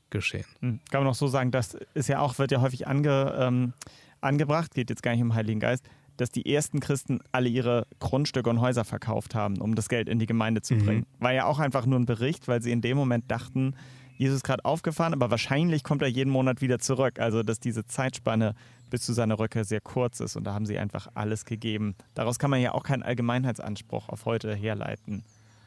geschehen. 0.09 0.45
Mhm. 0.59 0.79
Kann 0.89 1.03
man 1.03 1.11
auch 1.11 1.15
so 1.15 1.27
sagen, 1.27 1.51
das 1.51 1.77
ist 1.93 2.09
ja 2.09 2.19
auch, 2.19 2.37
wird 2.37 2.51
ja 2.51 2.61
häufig 2.61 2.87
ange, 2.87 3.33
ähm, 3.37 3.73
angebracht, 4.19 4.73
geht 4.73 4.89
jetzt 4.89 5.03
gar 5.03 5.11
nicht 5.11 5.21
um 5.21 5.29
den 5.29 5.35
Heiligen 5.35 5.59
Geist, 5.59 5.85
dass 6.17 6.31
die 6.31 6.53
ersten 6.53 6.79
Christen 6.79 7.19
alle 7.31 7.49
ihre 7.49 7.87
Grundstücke 7.99 8.49
und 8.49 8.59
Häuser 8.59 8.83
verkauft 8.83 9.33
haben, 9.33 9.59
um 9.59 9.75
das 9.75 9.89
Geld 9.89 10.09
in 10.09 10.19
die 10.19 10.25
Gemeinde 10.25 10.61
zu 10.61 10.75
mhm. 10.75 10.85
bringen. 10.85 11.05
War 11.19 11.33
ja 11.33 11.45
auch 11.45 11.59
einfach 11.59 11.85
nur 11.85 11.99
ein 11.99 12.05
Bericht, 12.05 12.47
weil 12.47 12.61
sie 12.61 12.71
in 12.71 12.81
dem 12.81 12.97
Moment 12.97 13.31
dachten, 13.31 13.75
Jesus 14.21 14.43
gerade 14.43 14.63
aufgefahren, 14.65 15.13
aber 15.13 15.31
wahrscheinlich 15.31 15.83
kommt 15.83 16.03
er 16.03 16.07
jeden 16.07 16.29
Monat 16.29 16.61
wieder 16.61 16.77
zurück. 16.77 17.19
Also, 17.19 17.41
dass 17.41 17.59
diese 17.59 17.87
Zeitspanne 17.87 18.53
bis 18.91 19.01
zu 19.01 19.13
seiner 19.13 19.39
Rückkehr 19.39 19.65
sehr 19.65 19.81
kurz 19.81 20.19
ist 20.19 20.35
und 20.35 20.43
da 20.43 20.53
haben 20.53 20.67
sie 20.67 20.77
einfach 20.77 21.07
alles 21.15 21.43
gegeben. 21.43 21.95
Daraus 22.13 22.37
kann 22.37 22.51
man 22.51 22.61
ja 22.61 22.73
auch 22.73 22.83
keinen 22.83 23.01
Allgemeinheitsanspruch 23.01 24.09
auf 24.09 24.25
heute 24.25 24.53
herleiten. 24.53 25.23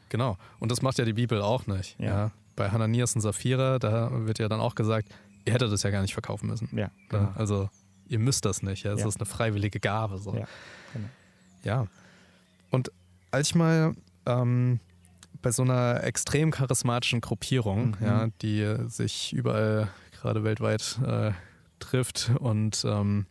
Genau. 0.07 0.37
Und 0.59 0.71
das 0.71 0.81
macht 0.81 0.97
ja 0.97 1.03
die 1.03 1.11
Bibel 1.11 1.41
auch 1.41 1.67
nicht. 1.67 1.99
Ja. 1.99 2.05
ja. 2.05 2.31
Bei 2.55 2.69
Hananias 2.69 3.13
und 3.15 3.21
Sapphira, 3.21 3.77
da 3.77 4.09
wird 4.25 4.39
ja 4.39 4.47
dann 4.47 4.61
auch 4.61 4.75
gesagt, 4.75 5.09
ihr 5.43 5.51
hättet 5.51 5.69
das 5.69 5.83
ja 5.83 5.89
gar 5.89 6.01
nicht 6.01 6.13
verkaufen 6.13 6.47
müssen. 6.47 6.69
Ja. 6.71 6.91
Genau. 7.09 7.33
Also 7.35 7.69
ihr 8.07 8.19
müsst 8.19 8.45
das 8.45 8.63
nicht. 8.63 8.83
Ja. 8.83 8.93
Es 8.93 9.01
ja. 9.01 9.07
ist 9.09 9.17
eine 9.17 9.25
freiwillige 9.25 9.81
Gabe. 9.81 10.17
So. 10.17 10.33
Ja. 10.33 10.47
Genau. 10.93 11.09
ja. 11.63 11.87
Und 12.69 12.89
als 13.31 13.49
ich 13.49 13.55
mal 13.55 13.95
ähm, 14.25 14.79
bei 15.45 15.51
so 15.51 15.61
einer 15.61 16.03
extrem 16.03 16.49
charismatischen 16.49 17.21
Gruppierung, 17.21 17.95
mhm. 17.99 18.05
ja, 18.05 18.27
die 18.41 18.77
sich 18.87 19.31
überall 19.31 19.89
gerade 20.11 20.43
weltweit 20.43 20.99
äh, 21.05 21.33
trifft 21.77 22.31
und, 22.39 22.83
ähm, 22.83 23.27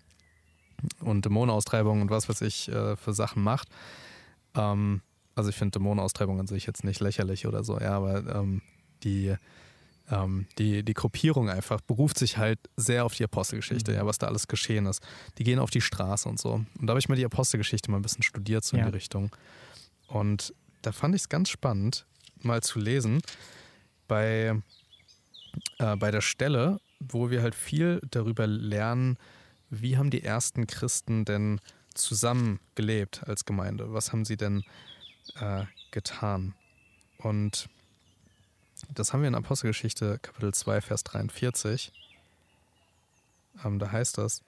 und 1.01 1.25
Dämonenaustreibung 1.25 2.03
und 2.03 2.11
was 2.11 2.29
weiß 2.29 2.43
ich 2.43 2.69
äh, 2.69 2.95
für 2.95 3.13
Sachen 3.15 3.43
macht. 3.43 3.67
Ähm, 4.55 5.01
also 5.35 5.51
ich 5.51 5.57
finde 5.57 5.81
Dämonenaustreibung 5.81 6.39
an 6.39 6.47
sich 6.47 6.67
jetzt 6.67 6.85
nicht 6.85 7.01
lächerlich 7.01 7.49
oder 7.49 7.65
so, 7.65 7.81
ja, 7.81 7.97
aber 7.97 8.19
ähm, 8.33 8.63
die, 9.03 9.35
ähm, 10.09 10.47
die, 10.57 10.85
die 10.85 10.95
Gruppierung 10.95 11.51
einfach 11.51 11.81
beruft 11.81 12.17
sich 12.17 12.39
halt 12.39 12.61
sehr 12.77 13.05
auf 13.07 13.15
die 13.17 13.25
Apostelgeschichte, 13.25 13.91
mhm. 13.91 13.97
ja, 13.97 14.07
was 14.07 14.19
da 14.19 14.29
alles 14.29 14.47
geschehen 14.47 14.87
ist. 14.87 15.05
Die 15.39 15.43
gehen 15.43 15.59
auf 15.59 15.71
die 15.71 15.81
Straße 15.81 16.29
und 16.29 16.39
so. 16.39 16.65
Und 16.79 16.87
da 16.87 16.93
habe 16.93 17.01
ich 17.01 17.09
mal 17.09 17.17
die 17.17 17.25
Apostelgeschichte 17.25 17.91
mal 17.91 17.97
ein 17.97 18.03
bisschen 18.03 18.23
studiert, 18.23 18.63
so 18.63 18.77
ja. 18.77 18.85
in 18.85 18.93
die 18.93 18.95
Richtung. 18.95 19.35
Und 20.07 20.55
da 20.87 20.93
fand 20.93 21.15
ich 21.15 21.23
es 21.23 21.29
ganz 21.29 21.49
spannend, 21.49 22.07
mal 22.43 22.63
zu 22.63 22.79
lesen, 22.79 23.23
bei, 24.07 24.61
äh, 25.79 25.97
bei 25.97 26.11
der 26.11 26.21
Stelle, 26.21 26.81
wo 27.01 27.31
wir 27.31 27.43
halt 27.43 27.55
viel 27.55 28.01
darüber 28.11 28.47
lernen, 28.47 29.19
wie 29.71 29.97
haben 29.97 30.11
die 30.11 30.23
ersten 30.23 30.67
Christen 30.67 31.25
denn 31.25 31.61
zusammen 31.95 32.61
gelebt 32.75 33.23
als 33.27 33.45
Gemeinde? 33.45 33.93
Was 33.93 34.13
haben 34.13 34.25
sie 34.25 34.37
denn 34.37 34.65
äh, 35.37 35.65
getan? 35.91 36.55
Und 37.19 37.69
das 38.93 39.13
haben 39.13 39.23
wir 39.23 39.29
in 39.29 39.35
Apostelgeschichte 39.35 40.19
Kapitel 40.21 40.53
2, 40.53 40.81
Vers 40.81 41.05
43. 41.05 41.93
Ähm, 43.65 43.79
da 43.79 43.91
heißt 43.91 44.19
das, 44.19 44.43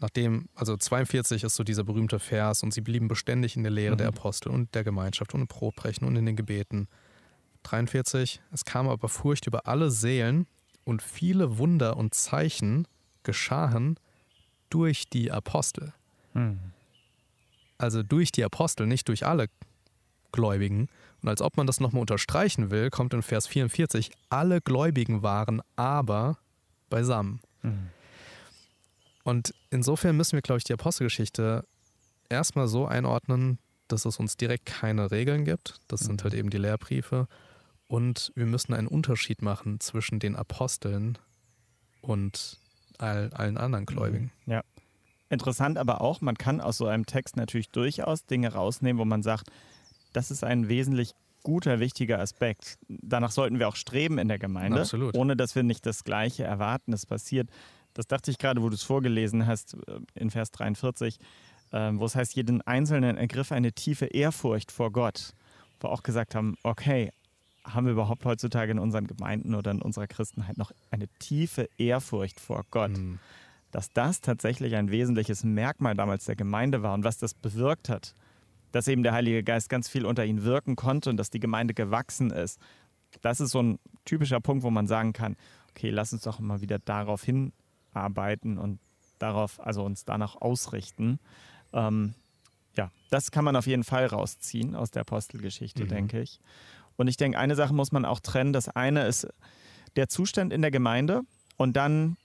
nachdem, 0.00 0.48
also 0.54 0.76
42 0.76 1.44
ist 1.44 1.54
so 1.54 1.62
dieser 1.62 1.84
berühmte 1.84 2.18
Vers 2.18 2.62
und 2.62 2.72
sie 2.74 2.80
blieben 2.80 3.08
beständig 3.08 3.56
in 3.56 3.62
der 3.62 3.72
Lehre 3.72 3.94
mhm. 3.94 3.98
der 3.98 4.08
Apostel 4.08 4.50
und 4.50 4.74
der 4.74 4.84
Gemeinschaft 4.84 5.34
und 5.34 5.42
im 5.42 5.46
Brotbrechen 5.46 6.06
und 6.06 6.16
in 6.16 6.26
den 6.26 6.36
Gebeten. 6.36 6.88
43, 7.64 8.40
es 8.52 8.64
kam 8.64 8.88
aber 8.88 9.08
Furcht 9.08 9.46
über 9.46 9.66
alle 9.66 9.90
Seelen 9.90 10.46
und 10.84 11.02
viele 11.02 11.58
Wunder 11.58 11.96
und 11.96 12.14
Zeichen 12.14 12.88
geschahen 13.22 13.98
durch 14.70 15.08
die 15.08 15.30
Apostel. 15.30 15.92
Mhm. 16.32 16.58
Also 17.76 18.02
durch 18.02 18.32
die 18.32 18.44
Apostel, 18.44 18.86
nicht 18.86 19.08
durch 19.08 19.26
alle 19.26 19.46
Gläubigen. 20.32 20.88
Und 21.22 21.28
als 21.28 21.42
ob 21.42 21.56
man 21.56 21.66
das 21.66 21.80
nochmal 21.80 22.00
unterstreichen 22.00 22.70
will, 22.70 22.88
kommt 22.90 23.12
in 23.12 23.22
Vers 23.22 23.46
44, 23.46 24.10
alle 24.30 24.60
Gläubigen 24.60 25.22
waren 25.22 25.60
aber 25.76 26.38
beisammen. 26.88 27.40
Mhm. 27.62 27.90
Und 29.30 29.54
insofern 29.70 30.16
müssen 30.16 30.32
wir, 30.32 30.42
glaube 30.42 30.58
ich, 30.58 30.64
die 30.64 30.72
Apostelgeschichte 30.72 31.64
erstmal 32.28 32.66
so 32.66 32.86
einordnen, 32.86 33.60
dass 33.86 34.04
es 34.04 34.18
uns 34.18 34.36
direkt 34.36 34.66
keine 34.66 35.12
Regeln 35.12 35.44
gibt. 35.44 35.78
Das 35.86 36.00
sind 36.00 36.24
halt 36.24 36.32
mhm. 36.32 36.40
eben 36.40 36.50
die 36.50 36.58
Lehrbriefe. 36.58 37.28
Und 37.86 38.32
wir 38.34 38.46
müssen 38.46 38.74
einen 38.74 38.88
Unterschied 38.88 39.40
machen 39.40 39.78
zwischen 39.78 40.18
den 40.18 40.34
Aposteln 40.34 41.16
und 42.00 42.58
all, 42.98 43.30
allen 43.32 43.56
anderen 43.56 43.86
Gläubigen. 43.86 44.32
Mhm. 44.46 44.52
Ja. 44.52 44.62
Interessant 45.28 45.78
aber 45.78 46.00
auch, 46.00 46.20
man 46.20 46.36
kann 46.36 46.60
aus 46.60 46.78
so 46.78 46.86
einem 46.86 47.06
Text 47.06 47.36
natürlich 47.36 47.68
durchaus 47.68 48.26
Dinge 48.26 48.52
rausnehmen, 48.52 48.98
wo 48.98 49.04
man 49.04 49.22
sagt, 49.22 49.48
das 50.12 50.32
ist 50.32 50.42
ein 50.42 50.66
wesentlich 50.66 51.14
guter, 51.44 51.78
wichtiger 51.78 52.18
Aspekt. 52.18 52.78
Danach 52.88 53.30
sollten 53.30 53.60
wir 53.60 53.68
auch 53.68 53.76
streben 53.76 54.18
in 54.18 54.26
der 54.26 54.40
Gemeinde, 54.40 54.80
Absolut. 54.80 55.14
ohne 55.14 55.36
dass 55.36 55.54
wir 55.54 55.62
nicht 55.62 55.86
das 55.86 56.02
Gleiche 56.02 56.42
erwarten, 56.42 56.92
es 56.92 57.06
passiert. 57.06 57.48
Das 57.94 58.06
dachte 58.06 58.30
ich 58.30 58.38
gerade, 58.38 58.62
wo 58.62 58.68
du 58.68 58.74
es 58.74 58.82
vorgelesen 58.82 59.46
hast, 59.46 59.74
äh, 59.74 60.00
in 60.14 60.30
Vers 60.30 60.50
43, 60.52 61.18
ähm, 61.72 62.00
wo 62.00 62.06
es 62.06 62.14
heißt, 62.14 62.34
jeden 62.34 62.62
Einzelnen 62.62 63.16
ergriff 63.16 63.52
eine 63.52 63.72
tiefe 63.72 64.06
Ehrfurcht 64.06 64.72
vor 64.72 64.92
Gott. 64.92 65.34
Wo 65.80 65.88
auch 65.88 66.02
gesagt 66.02 66.34
haben, 66.34 66.56
okay, 66.62 67.10
haben 67.64 67.86
wir 67.86 67.92
überhaupt 67.92 68.24
heutzutage 68.24 68.72
in 68.72 68.78
unseren 68.78 69.06
Gemeinden 69.06 69.54
oder 69.54 69.70
in 69.70 69.82
unserer 69.82 70.06
Christenheit 70.06 70.58
noch 70.58 70.72
eine 70.90 71.08
tiefe 71.18 71.68
Ehrfurcht 71.78 72.40
vor 72.40 72.64
Gott? 72.70 72.92
Mhm. 72.92 73.18
Dass 73.70 73.90
das 73.92 74.20
tatsächlich 74.20 74.74
ein 74.74 74.90
wesentliches 74.90 75.44
Merkmal 75.44 75.94
damals 75.94 76.24
der 76.24 76.36
Gemeinde 76.36 76.82
war 76.82 76.94
und 76.94 77.04
was 77.04 77.18
das 77.18 77.34
bewirkt 77.34 77.88
hat, 77.88 78.14
dass 78.72 78.88
eben 78.88 79.02
der 79.02 79.12
Heilige 79.12 79.42
Geist 79.42 79.68
ganz 79.68 79.88
viel 79.88 80.06
unter 80.06 80.24
ihnen 80.24 80.44
wirken 80.44 80.76
konnte 80.76 81.10
und 81.10 81.16
dass 81.16 81.30
die 81.30 81.40
Gemeinde 81.40 81.74
gewachsen 81.74 82.30
ist. 82.30 82.58
Das 83.20 83.40
ist 83.40 83.50
so 83.50 83.62
ein 83.62 83.78
typischer 84.04 84.40
Punkt, 84.40 84.62
wo 84.62 84.70
man 84.70 84.86
sagen 84.86 85.12
kann, 85.12 85.36
okay, 85.70 85.90
lass 85.90 86.12
uns 86.12 86.22
doch 86.22 86.40
mal 86.40 86.60
wieder 86.60 86.78
darauf 86.78 87.22
hinarbeiten 87.92 88.58
und 88.58 88.78
darauf, 89.18 89.60
also 89.60 89.84
uns 89.84 90.04
danach 90.04 90.36
ausrichten. 90.36 91.18
Ähm, 91.72 92.14
ja, 92.76 92.90
das 93.10 93.30
kann 93.30 93.44
man 93.44 93.56
auf 93.56 93.66
jeden 93.66 93.84
Fall 93.84 94.06
rausziehen 94.06 94.74
aus 94.74 94.90
der 94.90 95.02
Apostelgeschichte, 95.02 95.84
mhm. 95.84 95.88
denke 95.88 96.22
ich. 96.22 96.40
Und 96.96 97.08
ich 97.08 97.16
denke, 97.16 97.38
eine 97.38 97.54
Sache 97.54 97.74
muss 97.74 97.92
man 97.92 98.04
auch 98.04 98.20
trennen. 98.20 98.52
Das 98.52 98.68
eine 98.68 99.06
ist 99.06 99.26
der 99.96 100.08
Zustand 100.08 100.52
in 100.52 100.62
der 100.62 100.70
Gemeinde 100.70 101.22
und 101.56 101.76
dann 101.76 102.16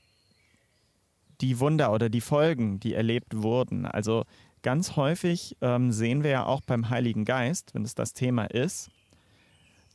die 1.42 1.60
Wunder 1.60 1.92
oder 1.92 2.10
die 2.10 2.22
Folgen, 2.22 2.80
die 2.80 2.94
erlebt 2.94 3.36
wurden. 3.36 3.86
Also 3.86 4.24
ganz 4.62 4.96
häufig 4.96 5.58
ähm, 5.62 5.92
sehen 5.92 6.24
wir 6.24 6.32
ja 6.32 6.46
auch 6.46 6.62
beim 6.62 6.90
Heiligen 6.90 7.26
Geist, 7.26 7.74
wenn 7.74 7.84
es 7.84 7.96
das 7.96 8.14
Thema 8.14 8.46
ist, 8.46 8.90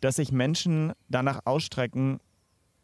dass 0.00 0.16
sich 0.16 0.32
Menschen 0.32 0.92
danach 1.08 1.40
ausstrecken, 1.44 2.20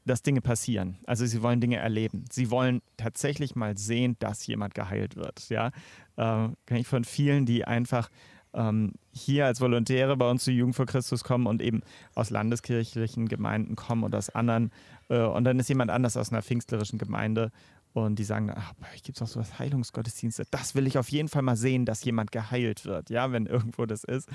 dass 0.06 0.22
Dinge 0.22 0.40
passieren. 0.40 0.98
Also 1.06 1.26
sie 1.26 1.42
wollen 1.42 1.60
Dinge 1.60 1.76
erleben. 1.76 2.24
Sie 2.30 2.50
wollen 2.50 2.80
tatsächlich 2.96 3.56
mal 3.56 3.76
sehen, 3.76 4.16
dass 4.18 4.46
jemand 4.46 4.74
geheilt 4.74 5.16
wird. 5.16 5.48
Ja, 5.48 5.68
äh, 6.16 6.48
kann 6.66 6.76
ich 6.78 6.86
von 6.86 7.04
vielen, 7.04 7.44
die 7.44 7.64
einfach 7.64 8.08
ähm, 8.54 8.92
hier 9.12 9.46
als 9.46 9.60
Volontäre 9.60 10.16
bei 10.16 10.30
uns 10.30 10.44
zur 10.44 10.54
Jugend 10.54 10.76
vor 10.76 10.86
Christus 10.86 11.24
kommen 11.24 11.46
und 11.46 11.60
eben 11.60 11.82
aus 12.14 12.30
landeskirchlichen 12.30 13.28
Gemeinden 13.28 13.76
kommen 13.76 14.04
oder 14.04 14.18
aus 14.18 14.30
anderen. 14.30 14.70
Äh, 15.08 15.20
und 15.20 15.44
dann 15.44 15.58
ist 15.58 15.68
jemand 15.68 15.90
anders 15.90 16.16
aus 16.16 16.30
einer 16.30 16.42
pfingstlerischen 16.42 16.98
Gemeinde 16.98 17.52
und 17.92 18.18
die 18.18 18.24
sagen, 18.24 18.52
ach, 18.54 18.72
gibt 19.02 19.16
es 19.16 19.22
auch 19.22 19.26
so 19.26 19.40
was 19.40 19.58
Heilungsgottesdienste. 19.58 20.44
Das 20.50 20.74
will 20.74 20.86
ich 20.86 20.98
auf 20.98 21.08
jeden 21.10 21.28
Fall 21.28 21.42
mal 21.42 21.56
sehen, 21.56 21.84
dass 21.84 22.04
jemand 22.04 22.32
geheilt 22.32 22.84
wird, 22.84 23.10
ja, 23.10 23.32
wenn 23.32 23.46
irgendwo 23.46 23.86
das 23.86 24.04
ist. 24.04 24.28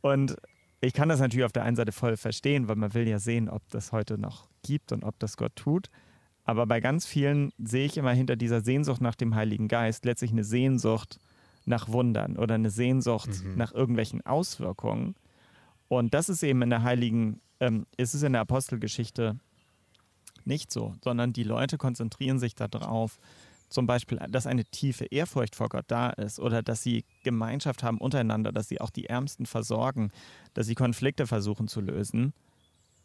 Und 0.00 0.36
ich 0.80 0.92
kann 0.92 1.08
das 1.08 1.20
natürlich 1.20 1.44
auf 1.44 1.52
der 1.52 1.64
einen 1.64 1.76
Seite 1.76 1.92
voll 1.92 2.16
verstehen, 2.16 2.68
weil 2.68 2.76
man 2.76 2.94
will 2.94 3.08
ja 3.08 3.18
sehen, 3.18 3.48
ob 3.48 3.62
das 3.70 3.92
heute 3.92 4.18
noch 4.18 4.48
gibt 4.62 4.92
und 4.92 5.04
ob 5.04 5.18
das 5.18 5.36
Gott 5.36 5.56
tut. 5.56 5.90
Aber 6.44 6.66
bei 6.66 6.80
ganz 6.80 7.06
vielen 7.06 7.52
sehe 7.58 7.86
ich 7.86 7.96
immer 7.96 8.12
hinter 8.12 8.36
dieser 8.36 8.60
Sehnsucht 8.60 9.00
nach 9.00 9.16
dem 9.16 9.34
Heiligen 9.34 9.68
Geist 9.68 10.04
letztlich 10.04 10.30
eine 10.30 10.44
Sehnsucht 10.44 11.18
nach 11.64 11.88
Wundern 11.88 12.36
oder 12.36 12.54
eine 12.54 12.70
Sehnsucht 12.70 13.42
mhm. 13.42 13.56
nach 13.56 13.72
irgendwelchen 13.72 14.24
Auswirkungen. 14.24 15.16
Und 15.88 16.14
das 16.14 16.28
ist 16.28 16.42
eben 16.42 16.62
in 16.62 16.70
der 16.70 16.82
Heiligen, 16.82 17.40
ähm, 17.58 17.86
ist 17.96 18.14
es 18.14 18.22
in 18.22 18.32
der 18.32 18.42
Apostelgeschichte 18.42 19.38
nicht 20.44 20.72
so, 20.72 20.94
sondern 21.02 21.32
die 21.32 21.42
Leute 21.42 21.78
konzentrieren 21.78 22.38
sich 22.38 22.54
darauf, 22.54 23.18
zum 23.68 23.86
Beispiel, 23.86 24.18
dass 24.28 24.46
eine 24.46 24.64
tiefe 24.64 25.06
Ehrfurcht 25.06 25.56
vor 25.56 25.68
Gott 25.68 25.86
da 25.88 26.10
ist 26.10 26.38
oder 26.38 26.62
dass 26.62 26.82
sie 26.82 27.04
Gemeinschaft 27.24 27.82
haben 27.82 27.98
untereinander, 27.98 28.52
dass 28.52 28.68
sie 28.68 28.80
auch 28.80 28.90
die 28.90 29.06
Ärmsten 29.06 29.46
versorgen, 29.46 30.10
dass 30.54 30.66
sie 30.66 30.74
Konflikte 30.74 31.26
versuchen 31.26 31.68
zu 31.68 31.80
lösen. 31.80 32.32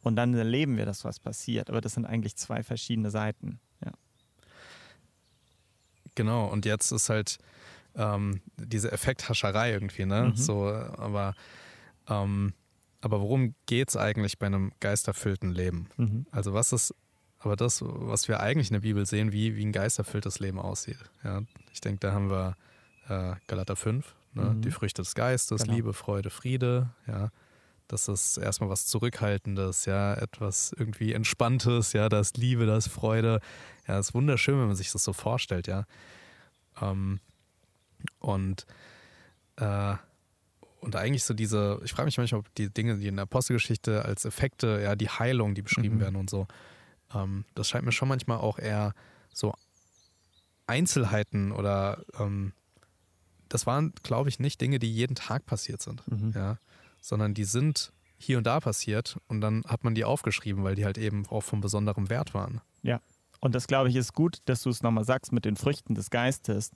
Und 0.04 0.16
dann 0.16 0.34
erleben 0.34 0.78
wir, 0.78 0.86
dass 0.86 1.06
was 1.06 1.20
passiert. 1.20 1.70
Aber 1.70 1.82
das 1.82 1.94
sind 1.94 2.06
eigentlich 2.06 2.36
zwei 2.36 2.64
verschiedene 2.64 3.12
Seiten. 3.12 3.60
Ja. 3.84 3.92
Genau, 6.16 6.48
und 6.48 6.66
jetzt 6.66 6.92
ist 6.92 7.10
halt 7.10 7.38
ähm, 7.96 8.42
diese 8.58 8.92
Effekthascherei 8.92 9.72
irgendwie, 9.72 10.06
ne? 10.06 10.30
Mhm. 10.30 10.36
So, 10.36 10.66
aber, 10.66 11.36
ähm, 12.08 12.54
aber 13.02 13.22
worum 13.22 13.56
geht 13.66 13.90
es 13.90 13.98
eigentlich 13.98 14.40
bei 14.40 14.48
einem 14.48 14.72
geisterfüllten 14.80 15.52
Leben? 15.52 15.88
Mhm. 15.98 16.26
Also 16.32 16.54
was 16.54 16.72
ist 16.74 16.96
aber 17.44 17.56
das, 17.56 17.82
was 17.84 18.28
wir 18.28 18.40
eigentlich 18.40 18.70
in 18.70 18.74
der 18.74 18.82
Bibel 18.82 19.06
sehen, 19.06 19.32
wie, 19.32 19.56
wie 19.56 19.66
ein 19.66 19.72
geisterfülltes 19.72 20.40
Leben 20.40 20.60
aussieht? 20.60 21.00
Ja, 21.24 21.42
ich 21.74 21.82
denke, 21.82 22.00
da 22.00 22.14
haben 22.14 22.30
wir 22.30 22.56
äh, 23.10 23.36
Galater 23.48 23.76
5, 23.76 24.16
ne? 24.34 24.44
mhm. 24.44 24.62
die 24.62 24.72
Früchte 24.72 25.02
des 25.02 25.16
Geistes, 25.16 25.64
genau. 25.64 25.76
Liebe, 25.76 25.94
Freude, 25.94 26.30
Friede, 26.30 26.90
ja. 27.08 27.30
Das 27.88 28.08
ist 28.08 28.38
erstmal 28.38 28.70
was 28.70 28.86
Zurückhaltendes, 28.86 29.84
ja, 29.84 30.14
etwas 30.14 30.74
irgendwie 30.78 31.12
Entspanntes, 31.12 31.92
ja, 31.92 32.08
da 32.08 32.22
ist 32.22 32.38
Liebe, 32.38 32.66
da 32.66 32.78
ist 32.78 32.88
Freude. 32.88 33.42
Ja, 33.86 33.98
das 33.98 34.10
ist 34.10 34.14
wunderschön, 34.14 34.58
wenn 34.60 34.68
man 34.68 34.78
sich 34.78 34.92
das 34.94 35.04
so 35.04 35.12
vorstellt, 35.12 35.68
ja. 35.68 35.86
Ähm, 36.82 37.20
und, 38.20 38.66
äh, 39.58 39.96
und 40.80 40.96
eigentlich 40.96 41.26
so 41.26 41.34
diese, 41.34 41.82
ich 41.84 41.92
frage 41.92 42.06
mich 42.06 42.18
manchmal, 42.18 42.40
ob 42.40 42.56
die 42.56 42.70
Dinge, 42.70 42.98
die 42.98 43.08
in 43.08 43.16
der 43.18 43.24
Apostelgeschichte 43.24 44.06
als 44.06 44.24
Effekte, 44.24 44.80
ja, 44.82 44.96
die 44.96 45.10
Heilung, 45.10 45.54
die 45.54 45.62
beschrieben 45.62 45.96
mhm. 45.96 46.02
werden 46.02 46.16
und 46.16 46.30
so, 46.30 46.48
ähm, 47.16 47.46
das 47.56 47.70
scheint 47.70 47.86
mir 47.86 47.92
schon 47.92 48.08
manchmal 48.08 48.38
auch 48.38 48.60
eher 48.60 48.94
so 49.34 49.54
Einzelheiten 50.68 51.52
oder 51.52 52.04
ähm, 52.20 52.54
das 53.50 53.66
waren, 53.66 53.94
glaube 54.04 54.30
ich, 54.30 54.40
nicht 54.40 54.62
Dinge, 54.62 54.80
die 54.80 54.92
jeden 54.92 55.16
Tag 55.16 55.46
passiert 55.46 55.82
sind, 55.82 56.08
mhm. 56.10 56.32
ja, 56.34 56.58
sondern 57.02 57.34
die 57.34 57.44
sind 57.44 57.92
hier 58.18 58.38
und 58.38 58.46
da 58.46 58.60
passiert 58.60 59.18
und 59.28 59.42
dann 59.42 59.64
hat 59.66 59.84
man 59.84 59.96
die 59.96 60.06
aufgeschrieben, 60.06 60.64
weil 60.64 60.76
die 60.76 60.86
halt 60.86 60.98
eben 60.98 61.26
auch 61.28 61.42
von 61.42 61.60
besonderem 61.60 62.10
Wert 62.10 62.34
waren. 62.34 62.62
Ja, 62.84 63.02
und 63.40 63.56
das 63.56 63.68
glaube 63.68 63.90
ich 63.90 63.96
ist 63.96 64.14
gut, 64.14 64.38
dass 64.46 64.62
du 64.62 64.70
es 64.70 64.84
nochmal 64.84 65.04
sagst 65.04 65.32
mit 65.32 65.44
den 65.44 65.58
Früchten 65.58 65.96
des 65.96 66.10
Geistes. 66.10 66.72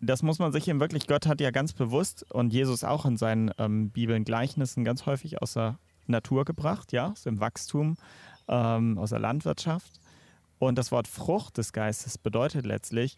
Das 0.00 0.22
muss 0.22 0.38
man 0.38 0.52
sich 0.52 0.66
eben 0.68 0.80
wirklich, 0.80 1.06
Gott 1.06 1.26
hat 1.26 1.40
ja 1.40 1.50
ganz 1.50 1.72
bewusst 1.72 2.30
und 2.30 2.52
Jesus 2.52 2.84
auch 2.84 3.04
in 3.06 3.16
seinen 3.16 3.50
ähm, 3.58 3.90
Bibeln 3.90 4.24
Gleichnissen 4.24 4.84
ganz 4.84 5.06
häufig 5.06 5.40
aus 5.40 5.54
der 5.54 5.78
Natur 6.06 6.44
gebracht, 6.44 6.92
ja, 6.92 7.12
aus 7.12 7.22
dem 7.22 7.40
Wachstum, 7.40 7.96
ähm, 8.50 8.98
aus 8.98 9.10
der 9.10 9.18
Landwirtschaft. 9.18 10.00
Und 10.58 10.76
das 10.76 10.92
Wort 10.92 11.08
Frucht 11.08 11.56
des 11.56 11.72
Geistes 11.72 12.18
bedeutet 12.18 12.66
letztlich, 12.66 13.16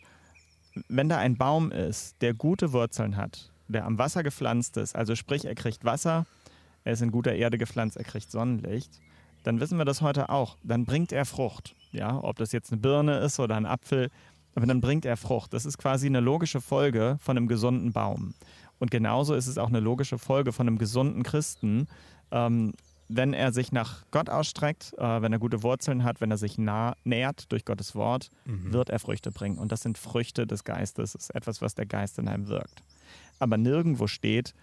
wenn 0.89 1.09
da 1.09 1.19
ein 1.19 1.37
Baum 1.37 1.73
ist, 1.73 2.23
der 2.23 2.35
gute 2.35 2.73
Wurzeln 2.73 3.17
hat, 3.17 3.51
der 3.67 3.85
am 3.85 3.99
Wasser 3.99 4.23
gepflanzt 4.23 4.77
ist, 4.77 4.95
also 4.95 5.17
sprich, 5.17 5.45
er 5.45 5.55
kriegt 5.55 5.85
Wasser, 5.85 6.27
er 6.85 6.93
ist 6.93 7.03
in 7.03 7.11
guter 7.11 7.35
Erde 7.35 7.59
gepflanzt, 7.59 7.97
er 7.97 8.05
kriegt 8.05 8.31
Sonnenlicht, 8.31 9.01
dann 9.43 9.61
wissen 9.61 9.77
wir 9.79 9.85
das 9.85 10.03
heute 10.03 10.29
auch. 10.29 10.57
Dann 10.63 10.85
bringt 10.85 11.11
er 11.11 11.25
Frucht. 11.25 11.75
Ja, 11.91 12.23
ob 12.23 12.37
das 12.37 12.53
jetzt 12.53 12.73
eine 12.73 12.81
Birne 12.81 13.19
ist 13.19 13.41
oder 13.41 13.57
ein 13.57 13.67
Apfel, 13.67 14.11
aber 14.55 14.67
dann 14.67 14.81
bringt 14.81 15.05
er 15.05 15.17
Frucht. 15.17 15.53
Das 15.53 15.67
ist 15.67 15.79
quasi 15.79 16.07
eine 16.07 16.21
logische 16.21 16.61
Folge 16.61 17.17
von 17.21 17.37
einem 17.37 17.49
gesunden 17.49 17.93
Baum. 17.93 18.35
Und 18.79 18.91
genauso 18.91 19.35
ist 19.35 19.47
es 19.47 19.59
auch 19.59 19.69
eine 19.69 19.81
logische 19.81 20.19
Folge 20.19 20.53
von 20.53 20.67
einem 20.67 20.79
gesunden 20.79 21.23
Christen, 21.23 21.87
ähm, 22.31 22.73
wenn 23.17 23.35
er 23.35 23.53
sich 23.53 23.73
nach 23.73 24.05
Gott 24.11 24.31
ausstreckt, 24.31 24.95
äh, 24.99 25.23
wenn 25.23 25.33
er 25.33 25.39
gute 25.39 25.63
Wurzeln 25.63 26.05
hat, 26.05 26.21
wenn 26.21 26.31
er 26.31 26.39
sich 26.39 26.59
nah, 26.59 26.95
nährt 27.05 27.51
durch 27.53 27.65
Gottes 27.65 27.95
Wort, 27.95 28.31
mhm. 28.45 28.73
wird 28.73 28.91
er 28.91 28.99
Früchte 28.99 29.31
bringen. 29.31 29.59
Und 29.59 29.73
das 29.73 29.83
sind 29.83 29.99
Früchte 29.99 30.47
des 30.47 30.65
Geistes. 30.65 31.13
Das 31.13 31.23
ist 31.23 31.35
etwas, 31.35 31.63
was 31.63 31.75
der 31.75 31.87
Geist 31.87 32.19
in 32.19 32.29
einem 32.29 32.49
wirkt. 32.49 32.83
Aber 33.39 33.57
nirgendwo 33.57 34.07
steht, 34.07 34.55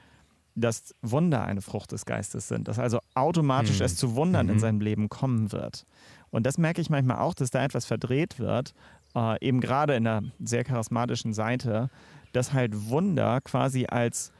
dass 0.55 0.95
Wunder 1.01 1.43
eine 1.43 1.61
Frucht 1.61 1.91
des 1.91 2.05
Geistes 2.05 2.47
sind, 2.47 2.67
dass 2.67 2.79
also 2.79 2.99
automatisch 3.13 3.79
mhm. 3.79 3.85
es 3.85 3.95
zu 3.95 4.15
Wundern 4.15 4.47
mhm. 4.47 4.53
in 4.53 4.59
seinem 4.59 4.81
Leben 4.81 5.09
kommen 5.09 5.51
wird. 5.51 5.85
Und 6.31 6.45
das 6.45 6.57
merke 6.57 6.81
ich 6.81 6.89
manchmal 6.89 7.19
auch, 7.19 7.33
dass 7.33 7.51
da 7.51 7.63
etwas 7.63 7.85
verdreht 7.85 8.39
wird, 8.39 8.73
äh, 9.15 9.45
eben 9.45 9.61
gerade 9.61 9.95
in 9.95 10.03
der 10.03 10.23
sehr 10.43 10.63
charismatischen 10.63 11.33
Seite, 11.33 11.89
dass 12.33 12.53
halt 12.53 12.89
Wunder 12.89 13.41
quasi 13.41 13.85
als 13.87 14.31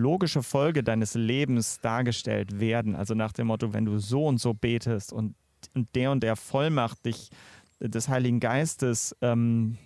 logische 0.00 0.42
Folge 0.42 0.82
deines 0.82 1.14
Lebens 1.14 1.80
dargestellt 1.80 2.60
werden. 2.60 2.96
Also 2.96 3.14
nach 3.14 3.32
dem 3.32 3.48
Motto, 3.48 3.72
wenn 3.72 3.84
du 3.84 3.98
so 3.98 4.26
und 4.26 4.38
so 4.38 4.54
betest 4.54 5.12
und, 5.12 5.34
und 5.74 5.94
der 5.94 6.10
und 6.10 6.22
der 6.22 6.36
Vollmacht 6.36 7.04
dich 7.04 7.30
des 7.80 8.08
Heiligen 8.08 8.40
Geistes 8.40 9.14
ähm, 9.20 9.78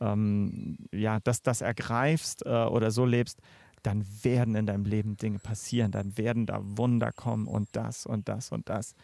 ähm, 0.00 0.78
ja, 0.92 1.20
dass 1.20 1.42
das 1.42 1.60
ergreifst 1.60 2.44
äh, 2.46 2.48
oder 2.48 2.90
so 2.90 3.04
lebst, 3.04 3.40
dann 3.82 4.06
werden 4.22 4.54
in 4.54 4.66
deinem 4.66 4.84
Leben 4.84 5.16
Dinge 5.16 5.38
passieren, 5.38 5.90
dann 5.90 6.16
werden 6.16 6.46
da 6.46 6.60
Wunder 6.62 7.12
kommen 7.12 7.46
und 7.46 7.68
das 7.72 8.06
und 8.06 8.28
das 8.28 8.52
und 8.52 8.68
das. 8.68 8.94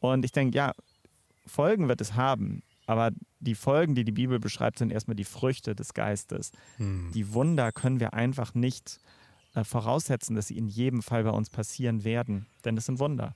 Und 0.00 0.24
ich 0.24 0.32
denke, 0.32 0.56
ja, 0.56 0.72
Folgen 1.46 1.88
wird 1.88 2.00
es 2.00 2.14
haben, 2.14 2.62
aber 2.86 3.10
die 3.40 3.54
Folgen, 3.54 3.94
die 3.94 4.04
die 4.04 4.12
Bibel 4.12 4.38
beschreibt, 4.38 4.78
sind 4.78 4.92
erstmal 4.92 5.16
die 5.16 5.24
Früchte 5.24 5.74
des 5.74 5.92
Geistes. 5.92 6.52
Hm. 6.76 7.10
Die 7.14 7.34
Wunder 7.34 7.72
können 7.72 8.00
wir 8.00 8.14
einfach 8.14 8.54
nicht 8.54 8.98
äh, 8.98 9.21
voraussetzen, 9.62 10.34
dass 10.34 10.48
sie 10.48 10.56
in 10.56 10.68
jedem 10.68 11.02
Fall 11.02 11.24
bei 11.24 11.30
uns 11.30 11.50
passieren 11.50 12.04
werden, 12.04 12.46
denn 12.64 12.76
es 12.76 12.86
sind 12.86 12.98
Wunder. 12.98 13.34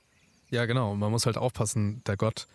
Ja, 0.49 0.65
genau. 0.65 0.93
Und 0.93 0.99
man 0.99 1.11
muss 1.11 1.25
halt 1.25 1.37
aufpassen, 1.37 2.01
der 2.07 2.17
Gott, 2.17 2.47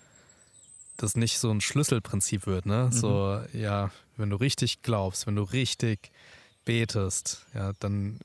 das 0.97 1.17
nicht 1.17 1.39
so 1.39 1.51
ein 1.51 1.61
Schlüsselprinzip 1.61 2.47
wird, 2.47 2.67
ne? 2.67 2.87
Mhm. 2.87 2.93
So, 2.93 3.41
ja, 3.53 3.91
wenn 4.17 4.31
du 4.31 4.37
richtig 4.37 4.83
glaubst, 4.83 5.27
wenn 5.27 5.37
du 5.37 5.43
richtig 5.43 6.11
betest, 6.65 7.47
ja, 7.55 7.73
dann 7.81 8.19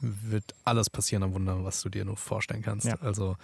wird 0.00 0.54
alles 0.64 0.90
passieren 0.90 1.22
am 1.22 1.32
Wunder, 1.32 1.64
was 1.64 1.80
du 1.82 1.88
dir 1.88 2.04
nur 2.04 2.16
vorstellen 2.16 2.62
kannst. 2.62 2.86
Ja. 2.86 2.96
Also 3.00 3.36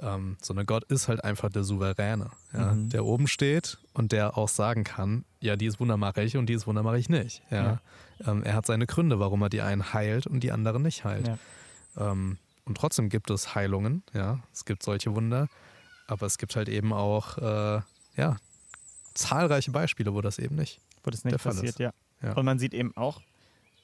ähm, 0.00 0.36
sondern 0.40 0.66
Gott 0.66 0.84
ist 0.84 1.08
halt 1.08 1.22
einfach 1.24 1.50
der 1.50 1.64
Souveräne, 1.64 2.30
ja, 2.52 2.74
mhm. 2.74 2.90
der 2.90 3.04
oben 3.04 3.26
steht 3.26 3.78
und 3.92 4.12
der 4.12 4.36
auch 4.36 4.48
sagen 4.48 4.84
kann, 4.84 5.24
ja, 5.40 5.56
dieses 5.56 5.80
Wunder 5.80 5.96
mache 5.96 6.22
ich 6.22 6.36
und 6.36 6.46
dieses 6.46 6.66
Wunder 6.66 6.82
mache 6.82 6.98
ich 6.98 7.08
nicht. 7.08 7.42
Ja. 7.50 7.64
ja. 7.64 7.80
Ähm, 8.26 8.42
er 8.42 8.54
hat 8.54 8.66
seine 8.66 8.86
Gründe, 8.86 9.20
warum 9.20 9.42
er 9.42 9.50
die 9.50 9.60
einen 9.60 9.92
heilt 9.92 10.26
und 10.26 10.40
die 10.40 10.52
anderen 10.52 10.82
nicht 10.82 11.04
heilt. 11.04 11.28
Ja. 11.28 11.38
Ähm, 11.96 12.38
und 12.64 12.76
trotzdem 12.76 13.08
gibt 13.08 13.30
es 13.30 13.54
Heilungen, 13.54 14.02
ja, 14.14 14.40
es 14.52 14.64
gibt 14.64 14.82
solche 14.82 15.14
Wunder, 15.14 15.48
aber 16.06 16.26
es 16.26 16.38
gibt 16.38 16.56
halt 16.56 16.68
eben 16.68 16.92
auch, 16.92 17.38
äh, 17.38 17.80
ja, 18.16 18.36
zahlreiche 19.14 19.70
Beispiele, 19.70 20.14
wo 20.14 20.20
das 20.20 20.38
eben 20.38 20.56
nicht, 20.56 20.80
wo 21.02 21.10
das 21.10 21.24
nicht 21.24 21.42
passiert, 21.42 21.78
ja. 21.78 21.92
ja. 22.22 22.32
Und 22.32 22.44
man 22.44 22.58
sieht 22.58 22.74
eben 22.74 22.96
auch, 22.96 23.20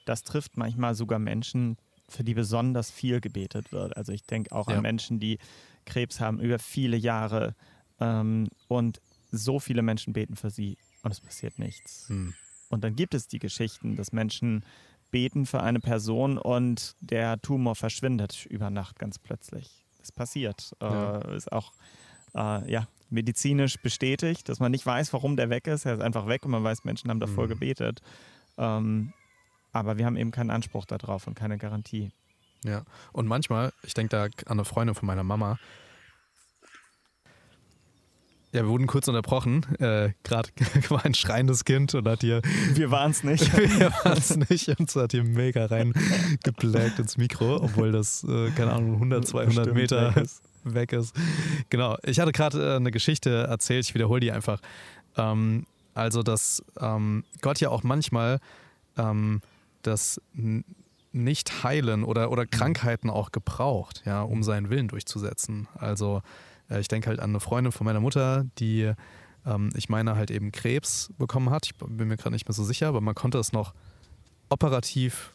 das 0.07 0.25
trifft 0.25 0.57
manchmal 0.57 0.95
sogar 0.95 1.19
Menschen, 1.19 1.77
für 2.11 2.25
die 2.25 2.35
besonders 2.35 2.91
viel 2.91 3.21
gebetet 3.21 3.73
wird. 3.73 3.97
Also 3.97 4.13
ich 4.13 4.25
denke 4.25 4.53
auch 4.53 4.69
ja. 4.69 4.77
an 4.77 4.83
Menschen, 4.83 5.21
die 5.21 5.39
Krebs 5.87 6.21
haben 6.21 6.41
über 6.41 6.59
viele 6.59 6.97
Jahre 6.97 7.55
ähm, 8.01 8.49
und 8.69 9.01
so 9.31 9.61
viele 9.61 9.83
Menschen 9.83 10.13
beten 10.13 10.37
für 10.37 10.51
sie 10.51 10.77
und 11.03 11.13
es 11.13 11.21
passiert 11.21 11.59
nichts. 11.59 12.09
Hm. 12.09 12.35
Und 12.69 12.85
dann 12.85 12.97
gibt 12.97 13.15
es 13.15 13.29
die 13.29 13.39
Geschichten, 13.39 13.97
dass 13.97 14.13
Menschen 14.13 14.65
beten 15.11 15.47
für 15.47 15.63
eine 15.63 15.81
Person 15.81 16.39
und 16.39 16.95
der 17.01 17.41
Tumor 17.43 17.75
verschwindet 17.75 18.47
über 18.47 18.71
Nacht 18.71 18.99
ganz 18.99 19.19
plötzlich. 19.19 19.85
Das 19.99 20.13
passiert. 20.13 20.73
Ja. 20.81 21.19
Äh, 21.19 21.37
ist 21.37 21.53
auch 21.53 21.73
äh, 22.35 22.71
ja, 22.71 22.87
medizinisch 23.11 23.77
bestätigt, 23.79 24.49
dass 24.49 24.61
man 24.61 24.71
nicht 24.71 24.87
weiß, 24.87 25.13
warum 25.13 25.37
der 25.37 25.51
weg 25.51 25.67
ist. 25.67 25.85
Er 25.85 25.95
ist 25.95 26.01
einfach 26.01 26.27
weg 26.27 26.45
und 26.45 26.53
man 26.53 26.65
weiß, 26.65 26.85
Menschen 26.85 27.11
haben 27.11 27.21
davor 27.21 27.45
mhm. 27.45 27.51
gebetet. 27.51 28.01
Ähm, 28.57 29.13
aber 29.73 29.99
wir 29.99 30.07
haben 30.07 30.17
eben 30.17 30.31
keinen 30.31 30.51
Anspruch 30.51 30.85
darauf 30.85 31.27
und 31.27 31.35
keine 31.35 31.59
Garantie. 31.59 32.11
Ja, 32.65 32.83
und 33.13 33.27
manchmal, 33.27 33.73
ich 33.83 33.95
denke 33.95 34.11
da 34.11 34.25
an 34.25 34.33
eine 34.47 34.65
Freundin 34.65 34.95
von 34.95 35.07
meiner 35.07 35.25
Mama. 35.25 35.59
Ja, 38.53 38.63
wir 38.63 38.69
wurden 38.69 38.89
kurz 38.89 39.07
unterbrochen. 39.07 39.65
Äh, 39.79 40.11
Gerade 40.25 40.49
war 40.89 41.05
ein 41.05 41.15
schreiendes 41.15 41.65
Kind 41.65 41.95
und 41.95 42.09
hat 42.09 42.23
hier. 42.23 42.43
Wir 42.75 42.91
waren 42.91 43.13
es 43.13 43.23
nicht. 43.23 43.57
wir 43.79 43.93
waren 44.05 44.19
es 44.19 44.37
nicht 44.37 44.69
und 44.69 44.89
es 44.89 44.97
hat 44.97 45.13
hier 45.13 45.23
mega 45.23 45.67
reingeblägt 45.67 46.99
ins 46.99 47.17
Mikro, 47.17 47.57
obwohl 47.63 47.93
das, 47.93 48.25
äh, 48.25 48.51
keine 48.51 48.73
Ahnung, 48.73 48.95
100, 48.95 49.27
200 49.27 49.53
Stimmt, 49.53 49.75
Meter 49.75 50.17
weg 50.17 50.25
ist. 50.25 50.43
weg 50.65 50.93
ist. 50.93 51.17
Genau. 51.71 51.97
Ich 52.03 52.19
hatte 52.19 52.33
gerade 52.33 52.73
äh, 52.73 52.77
eine 52.77 52.91
Geschichte 52.91 53.47
erzählt, 53.49 53.87
ich 53.87 53.95
wiederhole 53.95 54.21
die 54.21 54.33
einfach. 54.33 54.61
Ähm, 55.17 55.65
also, 55.95 56.25
dass 56.25 56.65
ähm, 56.81 57.25
Gott 57.43 57.61
ja 57.61 57.69
auch 57.69 57.85
manchmal 57.85 58.41
ähm, 58.99 59.43
das 59.83 60.21
nicht 61.13 61.65
heilen 61.65 62.05
oder, 62.05 62.31
oder 62.31 62.45
mhm. 62.45 62.51
Krankheiten 62.51 63.11
auch 63.11 63.33
gebraucht, 63.33 64.03
ja, 64.05 64.23
um 64.23 64.43
seinen 64.43 64.71
Willen 64.71 64.89
durchzusetzen. 64.89 65.69
Also 65.75 66.23
äh, 66.69 66.81
ich 66.81 66.89
denke 66.89 67.09
halt 67.09 67.21
an 67.21 67.31
eine 67.31 67.41
Freundin 67.41 67.73
von 67.73 67.85
meiner 67.85 68.01
Mutter, 68.01 68.47
die, 68.59 68.93
ähm, 69.45 69.71
ich 69.75 69.89
meine, 69.89 70.17
halt 70.17 70.31
eben 70.31 70.53
Krebs 70.53 71.13
bekommen 71.19 71.51
hat. 71.51 71.67
Ich 71.67 71.75
bin 71.75 72.09
mir 72.09 72.17
gerade 72.17 72.35
nicht 72.35 72.49
mehr 72.49 72.55
so 72.55 72.65
sicher, 72.65 72.89
aber 72.89 73.01
man 73.01 73.15
konnte 73.15 73.39
es 73.39 73.53
noch 73.53 73.75
operativ 74.49 75.33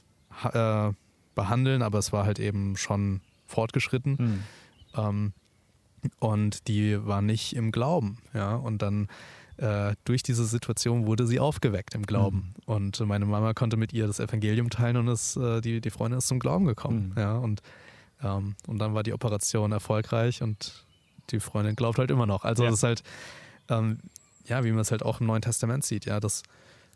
äh, 0.54 0.92
behandeln, 1.36 1.82
aber 1.82 2.00
es 2.00 2.14
war 2.14 2.26
halt 2.26 2.40
eben 2.40 2.78
schon 2.78 3.22
fortgeschritten. 3.46 4.16
Mhm. 4.18 4.44
Ähm, 4.96 5.34
und 6.20 6.68
die 6.68 7.06
war 7.06 7.22
nicht 7.22 7.56
im 7.56 7.72
Glauben, 7.72 8.20
ja. 8.34 8.56
Und 8.56 8.82
dann 8.82 9.08
äh, 9.58 9.96
durch 10.04 10.24
diese 10.24 10.46
Situation 10.46 11.06
wurde 11.06 11.28
sie 11.28 11.40
aufgeweckt 11.40 11.96
im 11.96 12.06
Glauben. 12.06 12.54
Mhm. 12.58 12.74
Und 12.74 13.00
meine 13.02 13.26
Mama 13.26 13.54
konnte 13.54 13.78
mit 13.78 13.94
ihr 13.94 14.08
das 14.08 14.20
Evangelium 14.20 14.70
teilen 14.70 14.98
und 14.98 15.08
es, 15.08 15.38
äh, 15.38 15.62
die, 15.62 15.82
die 15.82 15.90
Freundin 15.90 16.18
ist 16.18 16.28
zum 16.28 16.40
Glauben 16.40 16.66
gekommen. 16.66 17.14
Mhm. 17.16 17.22
Ja, 17.22 17.38
und, 17.38 17.62
ähm, 18.22 18.56
und 18.68 18.80
dann 18.80 18.94
war 18.94 19.04
die 19.04 19.14
Operation 19.14 19.72
erfolgreich 19.72 20.42
und 20.42 20.86
die 21.32 21.40
Freundin 21.40 21.76
glaubt 21.76 22.00
halt 22.00 22.12
immer 22.12 22.26
noch. 22.26 22.44
Also 22.44 22.64
ja. 22.64 22.70
das 22.70 22.80
ist 22.80 22.84
halt, 22.84 23.04
ähm, 23.70 24.00
ja, 24.46 24.64
wie 24.64 24.72
man 24.72 24.82
es 24.82 24.92
halt 24.92 25.04
auch 25.04 25.22
im 25.22 25.28
Neuen 25.28 25.42
Testament 25.42 25.86
sieht, 25.86 26.06
ja, 26.06 26.20
dass 26.20 26.44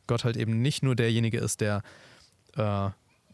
Gott 0.08 0.24
halt 0.24 0.38
eben 0.38 0.62
nicht 0.62 0.84
nur 0.84 0.96
derjenige 0.96 1.40
ist, 1.40 1.62
der 1.62 1.82
äh, 2.56 2.90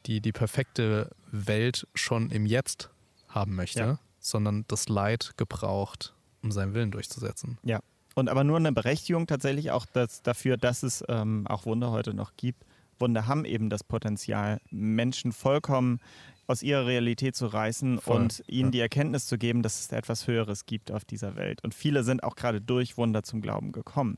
die, 0.05 0.21
die 0.21 0.31
perfekte 0.31 1.09
Welt 1.31 1.87
schon 1.95 2.29
im 2.29 2.45
Jetzt 2.45 2.89
haben 3.27 3.55
möchte, 3.55 3.79
ja. 3.79 3.99
sondern 4.19 4.65
das 4.67 4.87
Leid 4.87 5.33
gebraucht, 5.35 6.13
um 6.43 6.51
seinen 6.51 6.73
Willen 6.73 6.91
durchzusetzen. 6.91 7.57
Ja, 7.63 7.79
und 8.15 8.29
aber 8.29 8.43
nur 8.43 8.57
eine 8.57 8.71
Berechtigung 8.71 9.27
tatsächlich 9.27 9.71
auch 9.71 9.85
das, 9.85 10.23
dafür, 10.23 10.57
dass 10.57 10.83
es 10.83 11.03
ähm, 11.07 11.45
auch 11.47 11.65
Wunder 11.65 11.91
heute 11.91 12.13
noch 12.13 12.35
gibt. 12.37 12.65
Wunder 12.97 13.27
haben 13.27 13.45
eben 13.45 13.69
das 13.69 13.83
Potenzial, 13.83 14.59
Menschen 14.71 15.33
vollkommen 15.33 15.99
aus 16.47 16.63
ihrer 16.63 16.85
Realität 16.85 17.35
zu 17.35 17.47
reißen 17.47 17.99
Voll. 17.99 18.15
und 18.15 18.43
ihnen 18.47 18.67
ja. 18.67 18.71
die 18.71 18.79
Erkenntnis 18.79 19.27
zu 19.27 19.37
geben, 19.37 19.63
dass 19.63 19.79
es 19.79 19.91
etwas 19.91 20.27
Höheres 20.27 20.65
gibt 20.65 20.91
auf 20.91 21.03
dieser 21.03 21.35
Welt. 21.35 21.63
Und 21.63 21.73
viele 21.73 22.03
sind 22.03 22.23
auch 22.23 22.35
gerade 22.35 22.61
durch 22.61 22.97
Wunder 22.97 23.23
zum 23.23 23.41
Glauben 23.41 23.71
gekommen. 23.71 24.17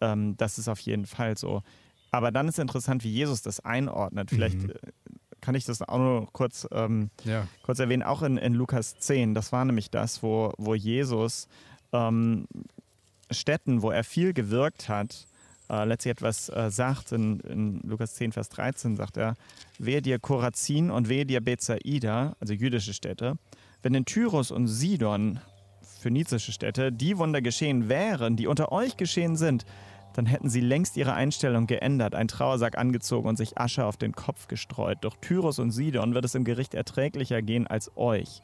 Ähm, 0.00 0.36
das 0.36 0.58
ist 0.58 0.68
auf 0.68 0.80
jeden 0.80 1.06
Fall 1.06 1.38
so. 1.38 1.62
Aber 2.10 2.32
dann 2.32 2.48
ist 2.48 2.58
interessant, 2.58 3.04
wie 3.04 3.10
Jesus 3.10 3.40
das 3.42 3.60
einordnet. 3.60 4.30
Vielleicht 4.30 4.62
mhm. 4.62 4.70
Äh, 4.70 4.76
kann 5.40 5.54
ich 5.54 5.64
das 5.64 5.80
auch 5.80 5.98
noch 5.98 6.32
kurz, 6.32 6.68
ähm, 6.72 7.10
ja. 7.24 7.46
kurz 7.62 7.78
erwähnen, 7.78 8.02
auch 8.02 8.22
in, 8.22 8.36
in 8.36 8.52
Lukas 8.52 8.98
10. 8.98 9.34
Das 9.34 9.52
war 9.52 9.64
nämlich 9.64 9.90
das, 9.90 10.22
wo, 10.22 10.52
wo 10.58 10.74
Jesus 10.74 11.48
ähm, 11.92 12.46
Städten, 13.30 13.82
wo 13.82 13.90
er 13.90 14.04
viel 14.04 14.32
gewirkt 14.32 14.88
hat, 14.88 15.26
äh, 15.70 15.84
letztlich 15.84 16.12
etwas 16.12 16.48
äh, 16.48 16.70
sagt. 16.70 17.12
In, 17.12 17.40
in, 17.40 17.80
Lukas 17.84 18.14
10, 18.14 18.32
Vers 18.32 18.48
13 18.50 18.96
sagt 18.96 19.16
er, 19.16 19.36
wehe 19.78 20.02
dir 20.02 20.18
Korazin 20.18 20.90
und 20.90 21.08
wehe 21.08 21.24
dir 21.24 21.40
Bethsaida, 21.40 22.36
also 22.40 22.52
jüdische 22.52 22.92
Städte, 22.92 23.36
wenn 23.82 23.94
in 23.94 24.04
Tyrus 24.04 24.50
und 24.50 24.66
Sidon, 24.66 25.40
phönizische 26.00 26.52
Städte, 26.52 26.92
die 26.92 27.18
Wunder 27.18 27.42
geschehen 27.42 27.88
wären, 27.88 28.36
die 28.36 28.46
unter 28.46 28.72
euch 28.72 28.96
geschehen 28.96 29.36
sind, 29.36 29.64
dann 30.14 30.26
hätten 30.26 30.50
sie 30.50 30.60
längst 30.60 30.96
ihre 30.96 31.14
Einstellung 31.14 31.66
geändert, 31.66 32.14
einen 32.14 32.28
Trauersack 32.28 32.76
angezogen 32.76 33.28
und 33.28 33.36
sich 33.36 33.58
Asche 33.58 33.84
auf 33.84 33.96
den 33.96 34.12
Kopf 34.12 34.48
gestreut. 34.48 34.98
Doch 35.02 35.16
Tyrus 35.20 35.58
und 35.58 35.70
Sidon 35.70 36.14
wird 36.14 36.24
es 36.24 36.34
im 36.34 36.44
Gericht 36.44 36.74
erträglicher 36.74 37.42
gehen 37.42 37.66
als 37.66 37.96
euch. 37.96 38.42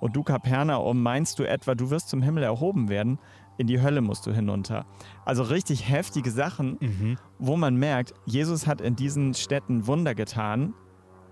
Und 0.00 0.14
du, 0.14 0.22
Kapernaum, 0.22 1.02
meinst 1.02 1.38
du 1.38 1.42
etwa, 1.42 1.74
du 1.74 1.90
wirst 1.90 2.08
zum 2.08 2.22
Himmel 2.22 2.44
erhoben 2.44 2.88
werden? 2.88 3.18
In 3.58 3.66
die 3.66 3.82
Hölle 3.82 4.00
musst 4.00 4.24
du 4.26 4.32
hinunter. 4.32 4.86
Also 5.26 5.42
richtig 5.42 5.88
heftige 5.88 6.30
Sachen, 6.30 6.78
Mhm. 6.80 7.18
wo 7.38 7.56
man 7.56 7.76
merkt, 7.76 8.14
Jesus 8.24 8.66
hat 8.66 8.80
in 8.80 8.96
diesen 8.96 9.34
Städten 9.34 9.86
Wunder 9.86 10.14
getan 10.14 10.72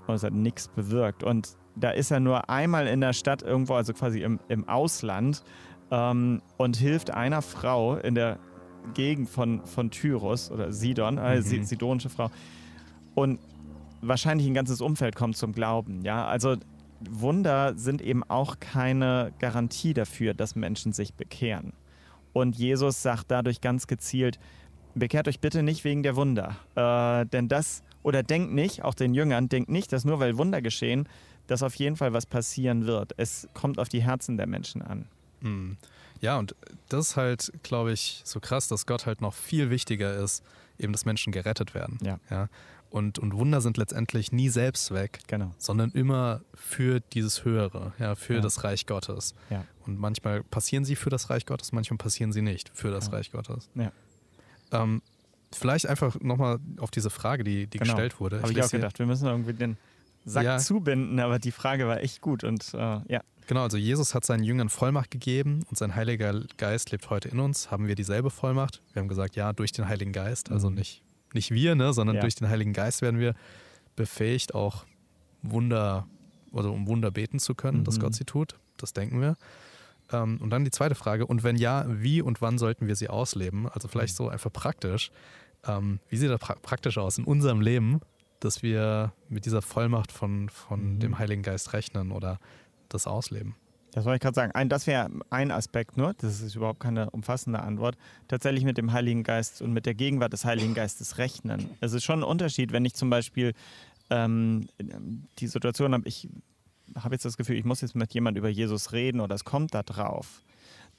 und 0.06 0.14
es 0.16 0.22
hat 0.24 0.32
nichts 0.34 0.68
bewirkt. 0.68 1.22
Und 1.22 1.56
da 1.76 1.90
ist 1.90 2.10
er 2.10 2.20
nur 2.20 2.50
einmal 2.50 2.86
in 2.88 3.00
der 3.00 3.12
Stadt 3.12 3.42
irgendwo, 3.42 3.74
also 3.74 3.92
quasi 3.94 4.20
im, 4.22 4.40
im 4.48 4.68
Ausland, 4.68 5.42
ähm, 5.92 6.42
und 6.56 6.76
hilft 6.76 7.12
einer 7.12 7.42
Frau 7.42 7.96
in 7.96 8.14
der 8.16 8.38
Gegend 8.94 9.28
von, 9.28 9.64
von 9.64 9.90
Tyrus 9.90 10.50
oder 10.50 10.72
Sidon, 10.72 11.18
äh, 11.18 11.36
Mhm. 11.36 11.42
Si- 11.42 11.62
sidonische 11.64 12.08
Frau. 12.08 12.30
Und 13.14 13.38
wahrscheinlich 14.02 14.46
ein 14.48 14.54
ganzes 14.54 14.80
Umfeld 14.80 15.14
kommt 15.16 15.36
zum 15.36 15.52
Glauben. 15.52 16.02
Ja, 16.02 16.26
also 16.26 16.56
Wunder 17.08 17.76
sind 17.76 18.00
eben 18.02 18.24
auch 18.24 18.58
keine 18.58 19.32
Garantie 19.38 19.94
dafür, 19.94 20.34
dass 20.34 20.56
Menschen 20.56 20.92
sich 20.92 21.14
bekehren. 21.14 21.72
Und 22.36 22.54
Jesus 22.58 23.00
sagt 23.00 23.30
dadurch 23.30 23.62
ganz 23.62 23.86
gezielt, 23.86 24.38
bekehrt 24.94 25.26
euch 25.26 25.40
bitte 25.40 25.62
nicht 25.62 25.84
wegen 25.84 26.02
der 26.02 26.16
Wunder. 26.16 26.54
Äh, 26.74 27.24
denn 27.24 27.48
das, 27.48 27.82
oder 28.02 28.22
denkt 28.22 28.52
nicht, 28.52 28.84
auch 28.84 28.92
den 28.92 29.14
Jüngern, 29.14 29.48
denkt 29.48 29.70
nicht, 29.70 29.90
dass 29.90 30.04
nur 30.04 30.20
weil 30.20 30.36
Wunder 30.36 30.60
geschehen, 30.60 31.08
dass 31.46 31.62
auf 31.62 31.74
jeden 31.76 31.96
Fall 31.96 32.12
was 32.12 32.26
passieren 32.26 32.84
wird. 32.84 33.14
Es 33.16 33.48
kommt 33.54 33.78
auf 33.78 33.88
die 33.88 34.02
Herzen 34.02 34.36
der 34.36 34.46
Menschen 34.46 34.82
an. 34.82 35.06
Mhm. 35.40 35.78
Ja, 36.20 36.38
und 36.38 36.54
das 36.90 37.08
ist 37.08 37.16
halt, 37.16 37.52
glaube 37.62 37.92
ich, 37.92 38.20
so 38.24 38.38
krass, 38.38 38.68
dass 38.68 38.84
Gott 38.84 39.06
halt 39.06 39.22
noch 39.22 39.32
viel 39.32 39.70
wichtiger 39.70 40.14
ist, 40.22 40.44
eben, 40.78 40.92
dass 40.92 41.06
Menschen 41.06 41.32
gerettet 41.32 41.74
werden. 41.74 41.98
Ja. 42.02 42.20
ja? 42.28 42.48
Und, 42.96 43.18
und 43.18 43.34
Wunder 43.34 43.60
sind 43.60 43.76
letztendlich 43.76 44.32
nie 44.32 44.48
Selbstzweck, 44.48 45.18
Genau. 45.26 45.52
sondern 45.58 45.90
immer 45.90 46.40
für 46.54 47.00
dieses 47.00 47.44
Höhere, 47.44 47.92
ja, 47.98 48.14
für 48.14 48.36
Ja. 48.36 48.40
das 48.40 48.64
Reich 48.64 48.86
Gottes. 48.86 49.34
Ja. 49.50 49.66
Und 49.84 49.98
manchmal 50.00 50.42
passieren 50.44 50.86
sie 50.86 50.96
für 50.96 51.10
das 51.10 51.28
Reich 51.28 51.44
Gottes, 51.44 51.72
manchmal 51.72 51.98
passieren 51.98 52.32
sie 52.32 52.40
nicht 52.40 52.70
für 52.72 52.90
das 52.90 53.08
Ja. 53.08 53.12
Reich 53.12 53.32
Gottes. 53.32 53.68
Ja. 53.74 53.92
Ähm, 54.72 55.02
vielleicht 55.52 55.86
einfach 55.86 56.18
nochmal 56.20 56.58
auf 56.78 56.90
diese 56.90 57.10
Frage, 57.10 57.44
die, 57.44 57.66
die 57.66 57.76
Genau. 57.78 57.92
gestellt 57.92 58.18
wurde. 58.18 58.38
Habe 58.40 58.48
ich 58.50 58.56
lese 58.56 58.68
auch 58.68 58.70
gedacht, 58.72 58.98
wir 58.98 59.04
müssen 59.06 59.26
irgendwie 59.26 59.52
den 59.52 59.76
Sack 60.24 60.44
Ja. 60.44 60.56
zubinden, 60.58 61.20
aber 61.20 61.38
die 61.38 61.52
Frage 61.52 61.86
war 61.86 62.00
echt 62.00 62.22
gut 62.22 62.44
und 62.44 62.72
äh, 62.72 62.78
ja. 62.78 63.20
Genau, 63.46 63.62
also 63.62 63.76
Jesus 63.76 64.14
hat 64.14 64.24
seinen 64.24 64.42
Jüngern 64.42 64.70
Vollmacht 64.70 65.10
gegeben 65.10 65.64
und 65.68 65.76
sein 65.76 65.94
Heiliger 65.94 66.40
Geist 66.56 66.90
lebt 66.92 67.10
heute 67.10 67.28
in 67.28 67.40
uns. 67.40 67.70
Haben 67.70 67.88
wir 67.88 67.94
dieselbe 67.94 68.30
Vollmacht? 68.30 68.80
Wir 68.94 69.00
haben 69.02 69.08
gesagt, 69.08 69.36
ja, 69.36 69.52
durch 69.52 69.70
den 69.72 69.86
Heiligen 69.86 70.12
Geist, 70.12 70.50
also 70.50 70.70
Mhm. 70.70 70.76
nicht, 70.76 71.02
nicht 71.34 71.50
wir, 71.50 71.74
ne, 71.74 71.92
sondern 71.92 72.16
Ja. 72.16 72.22
durch 72.22 72.34
den 72.34 72.48
Heiligen 72.48 72.72
Geist 72.72 73.02
werden 73.02 73.20
wir 73.20 73.34
befähigt, 73.96 74.54
auch 74.54 74.84
Wunder, 75.42 76.06
also 76.52 76.72
um 76.72 76.86
Wunder 76.86 77.10
beten 77.10 77.38
zu 77.38 77.54
können, 77.54 77.84
dass 77.84 77.96
Mhm. 77.98 78.02
Gott 78.02 78.14
sie 78.14 78.24
tut. 78.24 78.56
Das 78.76 78.92
denken 78.92 79.20
wir. 79.20 79.36
Ähm, 80.12 80.38
und 80.40 80.50
dann 80.50 80.64
die 80.64 80.70
zweite 80.70 80.94
Frage, 80.94 81.26
und 81.26 81.42
wenn 81.42 81.56
ja, 81.56 81.84
wie 81.88 82.22
und 82.22 82.40
wann 82.42 82.58
sollten 82.58 82.86
wir 82.86 82.96
sie 82.96 83.08
ausleben? 83.08 83.68
Also 83.68 83.88
vielleicht 83.88 84.14
Mhm. 84.14 84.24
so 84.24 84.28
einfach 84.28 84.52
praktisch. 84.52 85.10
Ähm, 85.66 85.98
wie 86.08 86.16
sieht 86.16 86.30
das 86.30 86.38
pra 86.40 86.54
praktisch 86.60 86.96
aus 86.98 87.18
in 87.18 87.24
unserem 87.24 87.60
Leben, 87.60 88.00
dass 88.40 88.62
wir 88.62 89.12
mit 89.28 89.46
dieser 89.46 89.62
Vollmacht 89.62 90.12
von, 90.12 90.48
von 90.48 90.94
Mhm. 90.94 91.00
dem 91.00 91.18
Heiligen 91.18 91.42
Geist 91.42 91.72
rechnen 91.72 92.12
oder 92.12 92.38
das 92.88 93.06
ausleben? 93.06 93.56
Das 93.96 94.04
wollte 94.04 94.16
ich 94.16 94.20
gerade 94.20 94.34
sagen. 94.34 94.52
Ein, 94.52 94.68
das 94.68 94.86
wäre 94.86 95.08
ein 95.30 95.50
Aspekt 95.50 95.96
nur, 95.96 96.12
das 96.12 96.42
ist 96.42 96.54
überhaupt 96.54 96.80
keine 96.80 97.08
umfassende 97.12 97.60
Antwort, 97.60 97.96
tatsächlich 98.28 98.62
mit 98.62 98.76
dem 98.76 98.92
Heiligen 98.92 99.22
Geist 99.22 99.62
und 99.62 99.72
mit 99.72 99.86
der 99.86 99.94
Gegenwart 99.94 100.34
des 100.34 100.44
Heiligen 100.44 100.74
Geistes 100.74 101.16
rechnen. 101.16 101.70
Es 101.80 101.94
ist 101.94 102.04
schon 102.04 102.20
ein 102.20 102.22
Unterschied, 102.22 102.72
wenn 102.72 102.84
ich 102.84 102.92
zum 102.92 103.08
Beispiel 103.08 103.54
ähm, 104.10 104.68
die 105.38 105.46
Situation 105.46 105.94
habe, 105.94 106.06
ich 106.06 106.28
habe 106.94 107.14
jetzt 107.14 107.24
das 107.24 107.38
Gefühl, 107.38 107.56
ich 107.56 107.64
muss 107.64 107.80
jetzt 107.80 107.94
mit 107.94 108.12
jemand 108.12 108.36
über 108.36 108.50
Jesus 108.50 108.92
reden 108.92 109.18
oder 109.18 109.34
es 109.34 109.44
kommt 109.44 109.72
da 109.72 109.82
drauf, 109.82 110.42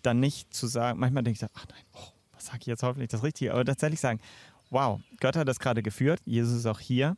dann 0.02 0.20
nicht 0.20 0.52
zu 0.52 0.66
sagen, 0.66 1.00
manchmal 1.00 1.22
denke 1.22 1.40
ich, 1.40 1.52
ach 1.54 1.66
nein, 1.70 1.84
oh, 1.94 2.08
was 2.34 2.48
sage 2.48 2.62
ich 2.62 2.66
jetzt 2.66 2.82
hoffentlich 2.82 3.10
das 3.10 3.22
Richtige, 3.22 3.54
aber 3.54 3.64
tatsächlich 3.64 4.00
sagen, 4.00 4.20
wow, 4.72 5.00
Gott 5.20 5.36
hat 5.36 5.48
das 5.48 5.60
gerade 5.60 5.84
geführt, 5.84 6.20
Jesus 6.26 6.58
ist 6.58 6.66
auch 6.66 6.80
hier, 6.80 7.16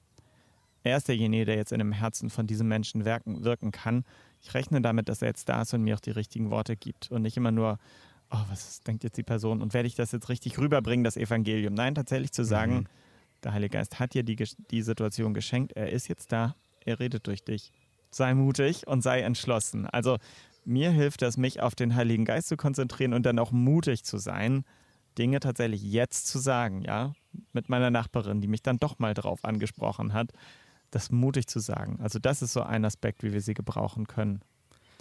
er 0.84 0.98
ist 0.98 1.08
derjenige, 1.08 1.46
der 1.46 1.56
jetzt 1.56 1.72
in 1.72 1.80
dem 1.80 1.92
Herzen 1.92 2.30
von 2.30 2.48
diesem 2.48 2.68
Menschen 2.68 3.06
wirken, 3.06 3.44
wirken 3.44 3.72
kann. 3.72 4.06
Ich 4.41 4.54
rechne 4.54 4.82
damit, 4.82 5.10
dass 5.10 5.21
er 5.21 5.28
jetzt 5.30 5.49
da 5.49 5.62
ist 5.62 5.73
und 5.73 5.84
mir 5.84 5.95
auch 5.95 5.99
die 5.99 6.12
richtigen 6.12 6.49
Worte 6.49 6.75
gibt 6.75 7.12
und 7.12 7.21
nicht 7.23 7.38
immer 7.38 7.52
nur, 7.52 7.78
oh, 8.32 8.38
was 8.49 8.82
denkt 8.82 9.04
jetzt 9.04 9.17
die 9.17 9.23
Person 9.23 9.62
und 9.62 9.73
werde 9.73 9.88
ich 9.88 9.95
das 9.95 10.12
jetzt 10.12 10.30
richtig 10.30 10.58
rüberbringen, 10.58 11.04
das 11.04 11.17
Evangelium. 11.17 11.73
Nein, 11.73 11.95
tatsächlich 11.95 12.32
zu 12.32 12.43
sagen, 12.43 12.73
Mhm. 12.73 12.86
der 13.43 13.54
Heilige 13.54 13.78
Geist 13.78 13.99
hat 13.99 14.13
dir 14.13 14.23
die, 14.23 14.36
die 14.36 14.82
Situation 14.82 15.34
geschenkt, 15.34 15.73
er 15.73 15.91
ist 15.91 16.08
jetzt 16.08 16.32
da, 16.32 16.56
er 16.86 16.99
redet 16.99 17.28
durch 17.28 17.43
dich. 17.43 17.71
Sei 18.12 18.34
mutig 18.34 18.88
und 18.88 19.02
sei 19.02 19.21
entschlossen. 19.21 19.86
Also 19.86 20.17
mir 20.65 20.91
hilft 20.91 21.21
es, 21.21 21.38
mich 21.38 21.62
auf 21.62 21.75
den 21.75 21.95
Heiligen 21.95 22.25
Geist 22.25 22.47
zu 22.47 22.58
konzentrieren 22.58 23.13
und 23.13 23.25
dann 23.25 23.39
auch 23.39 23.52
mutig 23.52 24.04
zu 24.04 24.17
sein, 24.17 24.63
Dinge 25.17 25.39
tatsächlich 25.39 25.84
jetzt 25.84 26.28
zu 26.28 26.39
sagen, 26.39 26.82
ja, 26.82 27.13
mit 27.52 27.69
meiner 27.69 27.91
Nachbarin, 27.91 28.41
die 28.41 28.47
mich 28.47 28.63
dann 28.63 28.78
doch 28.78 28.99
mal 28.99 29.13
drauf 29.13 29.43
angesprochen 29.43 30.13
hat, 30.13 30.32
das 30.91 31.12
mutig 31.12 31.47
zu 31.47 31.60
sagen. 31.60 31.99
Also 32.02 32.19
das 32.19 32.41
ist 32.41 32.54
so 32.54 32.62
ein 32.63 32.86
Aspekt, 32.86 33.23
wie 33.23 33.34
wir 33.34 33.41
sie 33.41 33.54
gebrauchen 33.54 34.08
können. 34.08 34.41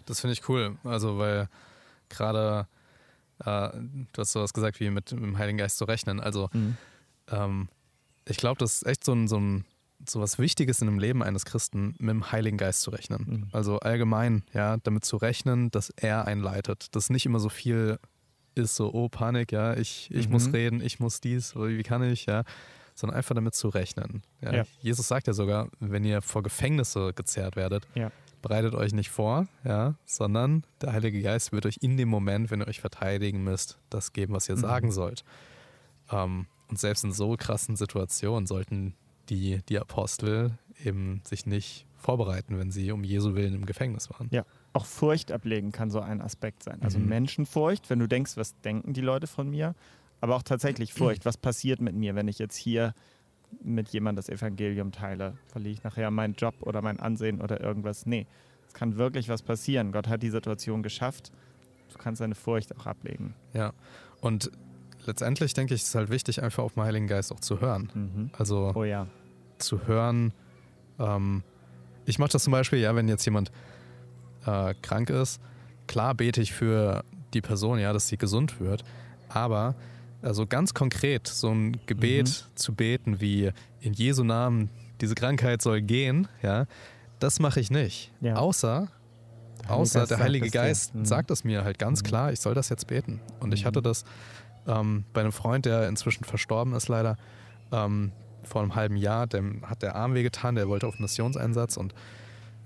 Das 0.07 0.21
finde 0.21 0.33
ich 0.33 0.49
cool. 0.49 0.77
Also, 0.85 1.19
weil 1.19 1.49
gerade 2.09 2.67
äh, 3.41 3.71
du 4.13 4.19
hast 4.21 4.33
sowas 4.33 4.53
gesagt, 4.53 4.81
wie 4.81 4.91
mit, 4.91 5.13
mit 5.13 5.23
dem 5.23 5.39
Heiligen 5.39 5.59
Geist 5.59 5.79
zu 5.79 5.85
rechnen. 5.85 6.21
Also, 6.21 6.49
ähm, 7.31 7.69
ich 8.25 8.37
glaube, 8.37 8.59
das 8.59 8.77
ist 8.77 8.87
echt 8.87 9.05
so 9.05 9.13
ein, 9.13 9.29
so 9.29 9.39
ein 9.39 9.65
so 10.09 10.21
was 10.21 10.39
Wichtiges 10.39 10.81
in 10.81 10.87
dem 10.87 10.99
Leben 11.01 11.23
eines 11.25 11.45
Christen, 11.45 11.89
mit 11.99 12.11
dem 12.11 12.31
Heiligen 12.31 12.57
Geist 12.57 12.83
zu 12.83 12.91
rechnen. 12.91 13.25
Mhm. 13.27 13.49
Also 13.53 13.81
allgemein, 13.81 14.45
ja, 14.53 14.77
damit 14.79 15.05
zu 15.05 15.17
rechnen, 15.17 15.71
dass 15.73 15.91
er 15.91 16.27
einen 16.27 16.41
leitet. 16.41 16.95
Dass 16.95 17.11
nicht 17.11 17.27
immer 17.27 17.41
so 17.41 17.49
viel 17.49 17.99
ist, 18.55 18.77
so, 18.77 18.93
oh, 18.93 19.09
Panik, 19.09 19.51
ja, 19.53 19.75
ich, 19.77 20.09
ich 20.13 20.27
Mhm. 20.27 20.33
muss 20.33 20.53
reden, 20.53 20.81
ich 20.81 21.01
muss 21.01 21.21
dies, 21.21 21.55
wie 21.57 21.83
kann 21.83 22.03
ich, 22.03 22.27
ja, 22.27 22.45
sondern 22.99 23.17
einfach 23.17 23.35
damit 23.35 23.55
zu 23.55 23.69
rechnen. 23.69 24.23
Ja. 24.41 24.53
Ja. 24.55 24.65
Jesus 24.81 25.07
sagt 25.07 25.27
ja 25.29 25.33
sogar, 25.33 25.69
wenn 25.79 26.05
ihr 26.05 26.21
vor 26.21 26.43
Gefängnisse 26.43 27.13
gezerrt 27.15 27.55
werdet, 27.55 27.87
Ja. 27.95 28.11
bereitet 28.43 28.75
euch 28.75 28.93
nicht 28.93 29.11
vor, 29.11 29.47
ja, 29.65 29.95
sondern 30.05 30.65
der 30.81 30.93
Heilige 30.93 31.23
Geist 31.23 31.53
wird 31.53 31.65
euch 31.67 31.79
in 31.81 31.97
dem 31.97 32.09
Moment, 32.09 32.51
wenn 32.51 32.61
ihr 32.61 32.67
euch 32.69 32.81
verteidigen 32.81 33.45
müsst, 33.45 33.79
das 33.91 34.13
geben, 34.13 34.35
was 34.35 34.49
ihr 34.49 34.57
Mhm. 34.57 34.61
sagen 34.61 34.91
sollt. 34.93 35.25
Ähm, 36.11 36.47
und 36.69 36.79
selbst 36.79 37.05
in 37.05 37.13
so 37.13 37.37
krassen 37.37 37.77
Situationen 37.77 38.47
sollten 38.47 38.95
die, 39.29 39.61
die 39.69 39.79
Apostel 39.79 40.59
eben 40.85 41.21
sich 41.25 41.47
nicht 41.47 41.87
vorbereiten, 41.97 42.59
wenn 42.59 42.71
sie 42.71 42.93
um 42.93 43.05
Jesu 43.05 43.35
Willen 43.35 43.55
im 43.55 43.67
Gefängnis 43.67 44.09
waren. 44.11 44.29
Ja. 44.31 44.45
Auch 44.73 44.87
Furcht 44.87 45.33
ablegen 45.33 45.73
kann 45.73 45.91
so 45.91 46.01
ein 46.01 46.21
Aspekt 46.21 46.63
sein. 46.63 46.81
Also 46.83 46.99
Mhm. 46.99 47.07
Menschenfurcht, 47.09 47.91
wenn 47.91 47.99
du 47.99 48.07
denkst, 48.07 48.37
was 48.37 48.59
denken 48.61 48.93
die 48.93 49.01
Leute 49.01 49.27
von 49.27 49.51
mir, 49.51 49.75
aber 50.21 50.37
auch 50.37 50.43
tatsächlich 50.43 50.93
Furcht, 50.95 51.25
was 51.25 51.37
passiert 51.37 51.81
mit 51.81 51.95
mir, 51.95 52.15
wenn 52.15 52.29
ich 52.29 52.39
jetzt 52.39 52.57
hier 52.57 52.95
mit 53.63 53.89
jemandem 53.91 54.17
das 54.25 54.29
Evangelium 54.29 54.93
teile? 54.93 55.35
Verliere 55.47 55.73
ich 55.75 55.83
nachher 55.85 56.11
meinen 56.11 56.35
Job 56.35 56.55
oder 56.61 56.83
mein 56.83 57.01
Ansehen 57.01 57.41
oder 57.41 57.61
irgendwas? 57.61 58.07
Nee, 58.07 58.27
es 58.67 58.75
kann 58.75 58.97
wirklich 58.99 59.29
was 59.29 59.43
passieren. 59.43 59.93
Gott 59.93 60.09
hat 60.09 60.23
die 60.23 60.31
Situation 60.31 60.83
geschafft. 60.83 61.33
Du 61.93 61.99
kannst 61.99 62.21
deine 62.21 62.35
Furcht 62.35 62.77
auch 62.77 62.87
ablegen. 62.87 63.35
Ja. 63.55 63.73
Und 64.21 64.51
letztendlich 65.07 65.55
denke 65.55 65.75
ich, 65.75 65.83
ist 65.83 65.89
es 65.89 65.95
halt 65.95 66.11
wichtig, 66.11 66.43
einfach 66.43 66.63
auf 66.65 66.75
den 66.75 66.83
Heiligen 66.83 67.07
Geist 67.07 67.33
auch 67.33 67.41
zu 67.41 67.61
hören. 67.61 67.91
Mhm. 67.95 68.31
Also 68.37 68.73
Oh 68.75 68.85
ja. 68.85 69.07
zu 69.59 69.87
hören. 69.87 70.35
Ähm, 70.99 71.43
ich 72.05 72.19
mache 72.19 72.31
das 72.33 72.45
zum 72.45 72.51
Beispiel, 72.51 72.79
ja, 72.81 72.95
wenn 72.95 73.09
jetzt 73.09 73.25
jemand 73.25 73.51
äh, 74.45 74.75
krank 74.83 75.09
ist, 75.11 75.41
klar 75.87 76.15
bete 76.15 76.43
ich 76.43 76.53
für 76.53 77.05
die 77.33 77.41
Person, 77.41 77.79
ja, 77.79 77.93
dass 77.93 78.09
sie 78.09 78.19
gesund 78.19 78.61
wird, 78.61 78.85
aber 79.29 79.75
also 80.23 80.47
ganz 80.47 80.75
konkret 80.75 81.27
so 81.29 81.51
ein 81.51 81.79
Gebet 81.87 82.47
zu 82.55 82.75
beten 82.75 83.21
wie 83.21 83.51
in 83.81 83.93
Jesu 83.93 84.25
Namen, 84.25 84.71
diese 85.01 85.15
Krankheit 85.15 85.63
soll 85.63 85.81
gehen, 85.81 86.27
ja, 86.43 86.67
das 87.21 87.39
mache 87.41 87.61
ich 87.61 87.71
nicht. 87.71 88.13
Ja. 88.21 88.37
Außer, 88.37 88.89
Der 89.63 89.69
Heilige 89.69 89.75
außer 89.81 89.99
Geist 90.01 90.11
der 90.11 90.17
sagt 90.19 90.23
Heilige 90.25 90.47
es 90.47 90.53
dir. 90.53 90.59
Geist 90.59 90.95
Mhm. 90.95 91.05
sagt 91.05 91.31
es 91.31 91.45
mir 91.45 91.65
halt 91.65 91.79
ganz 91.79 92.03
Mhm. 92.03 92.07
klar, 92.07 92.33
ich 92.33 92.41
soll 92.41 92.55
das 92.55 92.69
jetzt 92.69 92.87
beten. 92.87 93.21
Und 93.41 93.53
ich 93.55 93.63
Mhm. 93.63 93.67
hatte 93.67 93.83
das 93.83 94.05
ähm, 94.67 95.05
bei 95.15 95.23
einem 95.23 95.33
Freund, 95.33 95.65
der 95.67 95.89
inzwischen 95.89 96.25
verstorben 96.25 96.75
ist 96.75 96.89
leider, 96.89 97.17
ähm, 97.73 98.13
vor 98.43 98.61
einem 98.63 98.75
halben 98.75 98.97
Jahr, 98.97 99.27
dem 99.27 99.69
hat 99.69 99.83
der 99.83 99.95
Arm 99.97 100.15
wehgetan, 100.15 100.55
der 100.57 100.69
wollte 100.69 100.87
auf 100.87 100.99
Missionseinsatz 100.99 101.77
und 101.77 101.95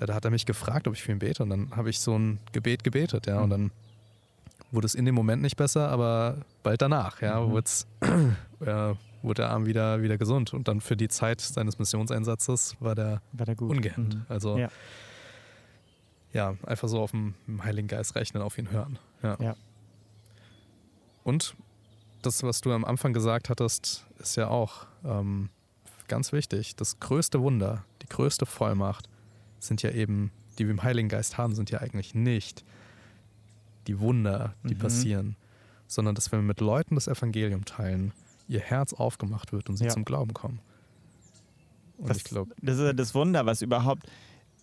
äh, 0.01 0.07
da 0.07 0.15
hat 0.15 0.25
er 0.25 0.31
mich 0.33 0.45
gefragt, 0.47 0.89
ob 0.89 0.95
ich 0.95 1.03
für 1.03 1.13
ihn 1.13 1.19
bete 1.21 1.43
und 1.45 1.51
dann 1.51 1.71
habe 1.77 1.91
ich 1.91 2.01
so 2.01 2.17
ein 2.19 2.41
Gebet 2.53 2.83
gebetet, 2.83 3.27
ja, 3.27 3.39
und 3.41 3.47
Mhm. 3.47 3.51
dann 3.51 3.71
wurde 4.73 4.87
es 4.87 4.95
in 4.97 5.05
dem 5.05 5.15
Moment 5.15 5.41
nicht 5.43 5.57
besser, 5.57 5.89
aber 5.89 6.39
bald 6.65 6.83
danach, 6.83 7.21
ja, 7.23 7.41
Mhm. 7.41 7.57
äh, 8.61 8.95
wurde 9.23 9.43
der 9.43 9.51
Arm 9.51 9.67
wieder, 9.67 10.03
wieder 10.03 10.19
gesund 10.19 10.53
und 10.53 10.67
dann 10.67 10.81
für 10.81 10.97
die 10.97 11.07
Zeit 11.09 11.41
seines 11.41 11.79
Missionseinsatzes 11.79 12.75
war 12.81 12.95
der 12.97 13.23
War 13.33 13.47
der 13.47 13.55
gut. 13.55 13.71
ungehemmt. 13.71 14.15
Mhm. 14.17 14.27
Also 14.29 14.59
ja. 14.59 14.69
Ja. 16.33 16.55
einfach 16.67 16.89
so 16.89 17.01
auf 17.01 17.11
dem 17.13 17.35
Heiligen 17.63 17.87
Geist 17.87 18.17
rechnen, 18.17 18.43
auf 18.43 18.59
ihn 18.59 18.71
hören. 18.71 18.99
Ja. 19.23 19.37
Ja. 19.41 19.57
Und 21.23 21.55
das, 22.23 22.43
was 22.43 22.61
du 22.61 22.73
am 22.73 22.85
Anfang 22.85 23.13
gesagt 23.13 23.49
hattest, 23.51 24.07
ist 24.19 24.37
ja 24.37 24.49
auch 24.49 24.87
ähm, 25.05 25.51
ganz 26.09 26.33
wichtig. 26.33 26.75
Das 26.77 26.99
größte 27.01 27.41
Wunder, 27.41 27.85
die 28.03 28.07
größte 28.07 28.47
Vollmacht 28.47 29.09
sind 29.61 29.83
ja 29.83 29.91
eben, 29.91 30.31
die 30.59 30.65
wir 30.65 30.73
im 30.73 30.83
Heiligen 30.83 31.09
Geist 31.09 31.39
haben, 31.39 31.55
sind 31.55 31.71
ja 31.71 31.81
eigentlich 31.81 32.15
nicht 32.15 32.65
die 33.87 33.99
Wunder, 34.01 34.55
die 34.65 34.75
Mhm. 34.75 34.79
passieren, 34.79 35.37
sondern 35.87 36.15
dass 36.15 36.31
wenn 36.33 36.41
wir 36.41 36.45
mit 36.47 36.61
Leuten 36.61 36.95
das 36.95 37.09
Evangelium 37.09 37.65
teilen, 37.65 38.13
ihr 38.49 38.61
Herz 38.61 38.93
aufgemacht 38.93 39.53
wird 39.53 39.69
und 39.69 39.77
sie 39.77 39.85
Ja. 39.85 39.91
zum 39.91 40.05
Glauben 40.05 40.35
kommen. 40.35 40.61
Und 41.99 42.09
Das, 42.11 42.19
ich 42.19 42.25
glaube, 42.25 42.55
das 42.61 42.79
ist 42.79 42.99
das 42.99 43.15
Wunder, 43.15 43.47
was 43.47 43.63
überhaupt 43.63 44.07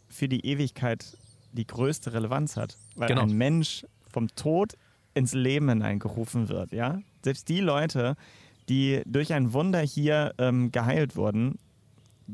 für 0.10 0.28
die 0.28 0.46
Ewigkeit 0.46 1.18
die 1.54 1.66
größte 1.66 2.14
Relevanz 2.14 2.58
hat. 2.58 2.78
Weil 2.96 3.08
Genau. 3.10 3.22
ein 3.24 3.32
Mensch 3.32 3.86
vom 4.12 4.28
Tod 4.36 4.74
ins 5.14 5.34
Leben 5.34 5.70
hineingerufen 5.70 6.50
wird. 6.50 6.72
Ja? 6.74 7.00
Selbst 7.24 7.50
die 7.50 7.60
Leute, 7.62 8.16
die 8.68 9.02
durch 9.06 9.34
ein 9.34 9.54
Wunder 9.54 9.80
hier 9.80 10.34
ähm, 10.38 10.72
geheilt 10.72 11.16
wurden, 11.16 11.58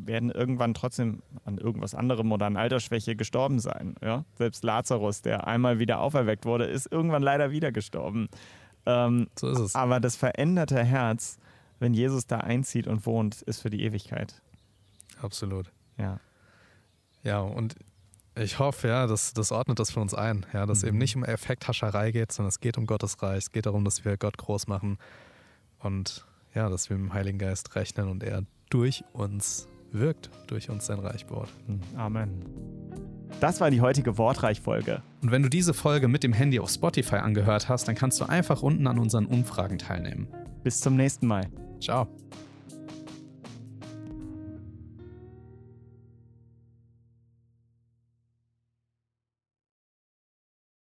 werden 0.06 0.30
irgendwann 0.32 0.74
trotzdem 0.74 1.22
an 1.46 1.58
irgendwas 1.58 1.96
anderem 1.96 2.32
oder 2.32 2.46
an 2.48 2.58
Altersschwäche 2.58 3.16
gestorben 3.16 3.60
sein. 3.60 3.96
Ja? 4.02 4.26
Selbst 4.36 4.64
Lazarus, 4.64 5.22
der 5.22 5.48
einmal 5.48 5.80
wieder 5.80 6.00
auferweckt 6.00 6.46
wurde, 6.46 6.66
ist 6.66 6.92
irgendwann 6.92 7.24
leider 7.24 7.52
wieder 7.52 7.72
gestorben. 7.72 8.28
Ähm, 8.86 9.28
so 9.40 9.50
ist 9.50 9.60
es. 9.60 9.76
aber 9.76 10.00
das 10.00 10.16
veränderte 10.16 10.84
Herz, 10.84 11.38
wenn 11.80 11.94
Jesus 11.94 12.28
da 12.28 12.38
einzieht 12.38 12.88
und 12.88 13.06
wohnt, 13.06 13.42
ist 13.44 13.62
für 13.62 13.70
die 13.70 13.84
Ewigkeit. 13.84 14.42
Absolut. 15.22 15.72
Ja. 15.98 16.20
Ja, 17.24 17.40
und 17.40 17.76
ich 18.36 18.60
hoffe, 18.60 18.90
ja, 18.90 19.08
das, 19.08 19.34
das 19.34 19.52
ordnet 19.52 19.80
das 19.80 19.92
für 19.92 20.00
uns 20.02 20.14
ein, 20.14 20.46
ja, 20.54 20.66
dass 20.66 20.82
Mhm. 20.84 20.90
eben 20.90 20.98
nicht 21.00 21.16
um 21.16 21.24
Effekthascherei 21.24 22.12
geht, 22.12 22.32
sondern 22.32 22.50
es 22.50 22.60
geht 22.60 22.78
um 22.78 22.86
Gottes 22.86 23.22
Reich. 23.24 23.38
Es 23.38 23.52
geht 23.52 23.66
darum, 23.66 23.86
dass 23.86 24.04
wir 24.06 24.18
Gott 24.18 24.38
groß 24.38 24.68
machen 24.68 24.98
und 25.80 26.26
ja, 26.54 26.70
dass 26.70 26.90
wir 26.90 26.98
mit 26.98 27.10
dem 27.12 27.14
Heiligen 27.14 27.40
Geist 27.40 27.76
rechnen 27.76 28.10
und 28.10 28.24
er 28.24 28.44
durch 28.70 29.04
uns 29.14 29.68
wirkt, 30.00 30.30
durch 30.48 30.70
uns 30.70 30.86
sein 30.86 31.00
Reich 31.00 31.26
baut. 31.26 31.50
Amen. 31.96 32.46
Das 33.40 33.60
war 33.60 33.70
die 33.70 33.82
heutige 33.82 34.18
Wortreich-Folge. 34.18 35.02
Und 35.22 35.32
wenn 35.32 35.44
du 35.44 35.50
diese 35.50 35.74
Folge 35.74 36.08
mit 36.08 36.24
dem 36.24 36.34
Handy 36.34 36.60
auf 36.60 36.70
Spotify 36.70 37.18
angehört 37.18 37.68
hast, 37.68 37.88
dann 37.88 37.96
kannst 37.96 38.22
du 38.22 38.26
einfach 38.26 38.62
unten 38.62 38.88
an 38.88 39.00
unseren 39.00 39.26
Umfragen 39.26 39.78
teilnehmen. 39.78 40.28
Bis 40.64 40.80
zum 40.80 40.96
nächsten 40.96 41.28
Mal. 41.28 41.48
Ciao. 41.82 42.08